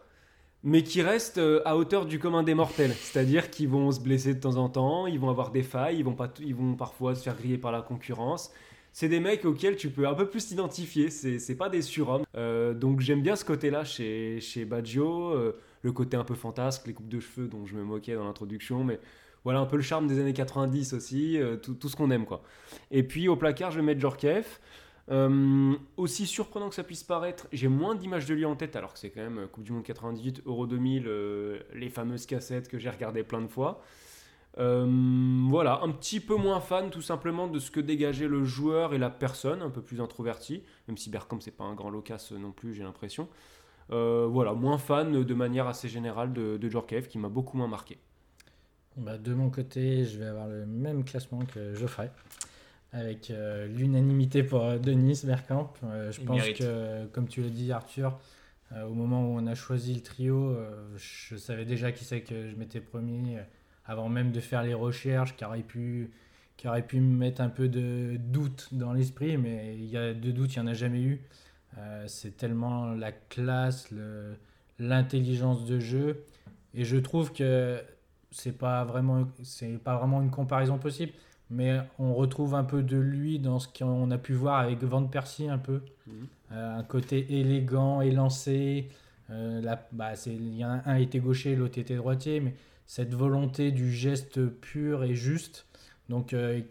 [0.64, 4.34] mais qui restent euh, à hauteur du commun des mortels, c'est-à-dire qu'ils vont se blesser
[4.34, 7.14] de temps en temps, ils vont avoir des failles, ils vont, pas, ils vont parfois
[7.14, 8.52] se faire griller par la concurrence.
[8.98, 12.24] C'est des mecs auxquels tu peux un peu plus t'identifier, c'est pas des surhommes.
[12.38, 16.88] Euh, donc j'aime bien ce côté-là chez, chez Baggio, euh, le côté un peu fantasque,
[16.88, 19.02] les coupes de cheveux dont je me moquais dans l'introduction, mais
[19.44, 22.42] voilà un peu le charme des années 90 aussi, euh, tout, ce qu'on aime quoi.
[22.90, 24.62] Et puis au placard, je vais mettre Djorkaeff.
[25.12, 28.94] Euh, aussi surprenant que ça puisse paraître, j'ai moins d'images de lui en tête, alors
[28.94, 32.80] que c'est quand même Coupe du Monde 98, Euro 2000, euh, les fameuses cassettes que
[32.80, 33.84] j'ai regardées plein de fois.
[34.58, 34.86] Euh,
[35.50, 38.98] voilà, un petit peu moins fan tout simplement de ce que dégageait le joueur et
[38.98, 42.52] la personne, un peu plus introverti, même si Bergkamp c'est pas un grand loquace non
[42.52, 43.28] plus, j'ai l'impression.
[43.92, 47.68] Euh, voilà, moins fan de manière assez générale de, de Djorkaeff, qui m'a beaucoup moins
[47.68, 47.98] marqué.
[48.98, 52.10] Bah, de mon côté, je vais avoir le même classement que Geoffrey,
[52.94, 55.74] avec euh, l'unanimité pour euh, Denis Bergkamp.
[55.84, 56.60] Euh, je Il pense mérite.
[56.60, 58.18] que, comme tu l'as dit, Arthur,
[58.72, 62.22] euh, au moment où on a choisi le trio, euh, je savais déjà qui c'est
[62.22, 63.42] que je m'étais promis, euh,
[63.86, 66.12] avant même de faire les recherches, qui aurait pu,
[66.58, 70.14] qui aurait pu me mettre un peu de doute dans l'esprit, mais il y a
[70.14, 71.22] de doute, il n'y en a jamais eu.
[71.78, 73.90] Euh, c'est tellement la classe,
[74.80, 76.24] l'intelligence de jeu,
[76.74, 77.82] et je trouve que
[78.32, 81.14] c'est pas vraiment c'est pas vraiment une comparaison possible
[81.50, 85.06] mais on retrouve un peu de lui dans ce qu'on a pu voir avec Van
[85.06, 86.28] Persie un peu Mhm.
[86.52, 88.90] Euh, un côté élégant élancé
[89.32, 92.54] euh, là, bah, c'est il y a un était gaucher l'autre était droitier mais
[92.86, 95.66] cette volonté du geste pur et juste
[96.10, 96.62] donc euh,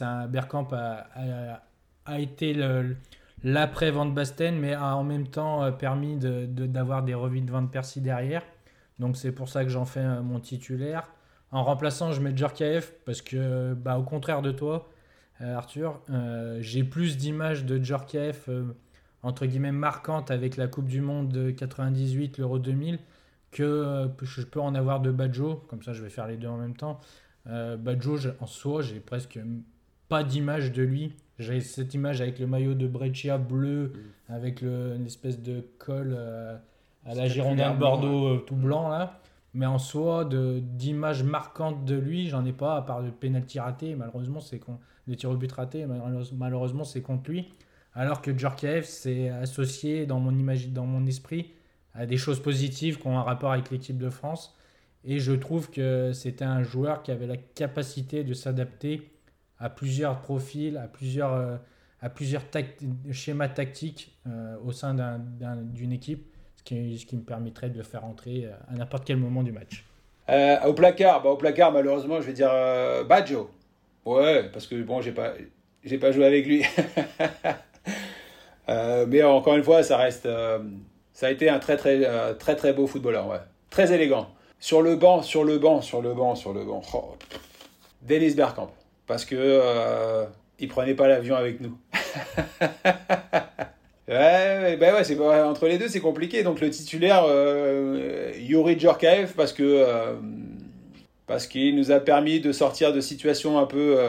[0.00, 1.06] un Bergkamp a,
[2.06, 2.96] a, été le-
[3.44, 7.40] l'après Van Basten mais a en même temps euh, permis de- de- d'avoir des revues
[7.40, 8.42] de Van Persie derrière
[8.98, 11.08] donc c'est pour ça que j'en fais euh, mon titulaire.
[11.52, 14.88] En remplaçant, je mets Djorkaeff parce que, bah, au contraire de toi,
[15.40, 16.00] euh, Arthur,
[16.60, 18.64] j'ai plus d'images de Djorkaeff euh,
[19.22, 22.98] entre guillemets marquantes avec la Coupe du Monde de 98, l'Euro 2000,
[23.50, 25.56] que euh, je peux en avoir de Badjo.
[25.68, 27.00] Comme ça, je vais faire les deux en même temps.
[27.46, 29.38] Euh, Badjo, en soi, j'ai presque
[30.08, 31.14] pas d'image de lui.
[31.38, 33.92] J'ai cette image avec le maillot de Breccia bleu,
[34.28, 36.56] avec le, une espèce de col euh,
[37.06, 39.20] à la Girondin de Bordeaux euh, tout blanc là.
[39.54, 43.96] Mais en soi, d'images marquantes de lui, j'en ai pas, à part le penalty raté.
[43.96, 44.60] Malheureusement, c'est
[45.24, 45.52] au but
[46.36, 47.48] malheureusement, c'est contre lui.
[47.94, 50.30] Alors que Djorkaeff, c'est associé dans mon,
[50.68, 51.52] dans mon esprit
[52.00, 54.56] à des choses positives qui ont un rapport avec l'équipe de France.
[55.04, 59.02] Et je trouve que c'était un joueur qui avait la capacité de s'adapter
[59.58, 61.56] à plusieurs profils, à plusieurs, euh,
[62.00, 62.42] à plusieurs
[63.12, 66.26] schémas tactiques euh, au sein d'un- d'un- d'une équipe,
[66.56, 69.84] ce qui, me permettrait de le faire entrer euh, à n'importe quel moment du match.
[70.64, 73.50] Au placard, bah, au placard, malheureusement, je vais dire euh, Baggio.
[74.06, 75.34] Ouais, parce que bon, j'ai pas,
[75.84, 76.62] j'ai pas joué avec lui.
[78.68, 80.26] Mais encore une fois, ça reste,
[81.20, 84.30] ça a été un très très euh, très très beau footballeur, ouais, très élégant.
[84.58, 86.80] Sur le banc, sur le banc, sur le banc, sur le banc.
[86.94, 87.14] Oh.
[88.00, 88.70] Dennis Bergkamp,
[89.06, 90.24] parce que euh,
[90.58, 91.76] il prenait pas l'avion avec nous.
[94.08, 96.42] Ouais, bah ouais, c'est entre les deux, c'est compliqué.
[96.42, 100.14] Donc le titulaire, euh, Yuri Djorkaeff, parce que euh,
[101.28, 104.00] parce qu'il nous a permis de sortir de situations un peu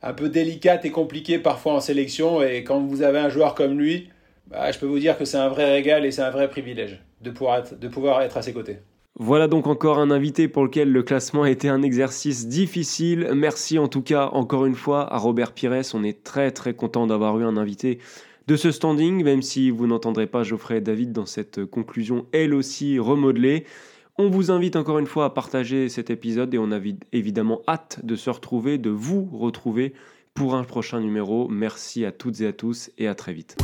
[0.00, 2.40] un peu délicates et compliquées parfois en sélection.
[2.40, 4.10] Et quand vous avez un joueur comme lui,
[4.50, 7.02] bah, je peux vous dire que c'est un vrai régal et c'est un vrai privilège
[7.20, 8.78] de pouvoir être, à ses côtés.
[9.20, 13.30] Voilà donc encore un invité pour lequel le classement a été un exercice difficile.
[13.34, 15.82] Merci en tout cas encore une fois à Robert Pires.
[15.94, 17.98] On est très très content d'avoir eu un invité
[18.46, 22.54] de ce standing, même si vous n'entendrez pas Geoffrey et David dans cette conclusion elle
[22.54, 23.64] aussi remodelée.
[24.18, 26.80] On vous invite encore une fois à partager cet épisode et on a
[27.12, 29.94] évidemment hâte de se retrouver, de vous retrouver
[30.34, 31.48] pour un prochain numéro.
[31.48, 33.56] Merci à toutes et à tous et à très vite.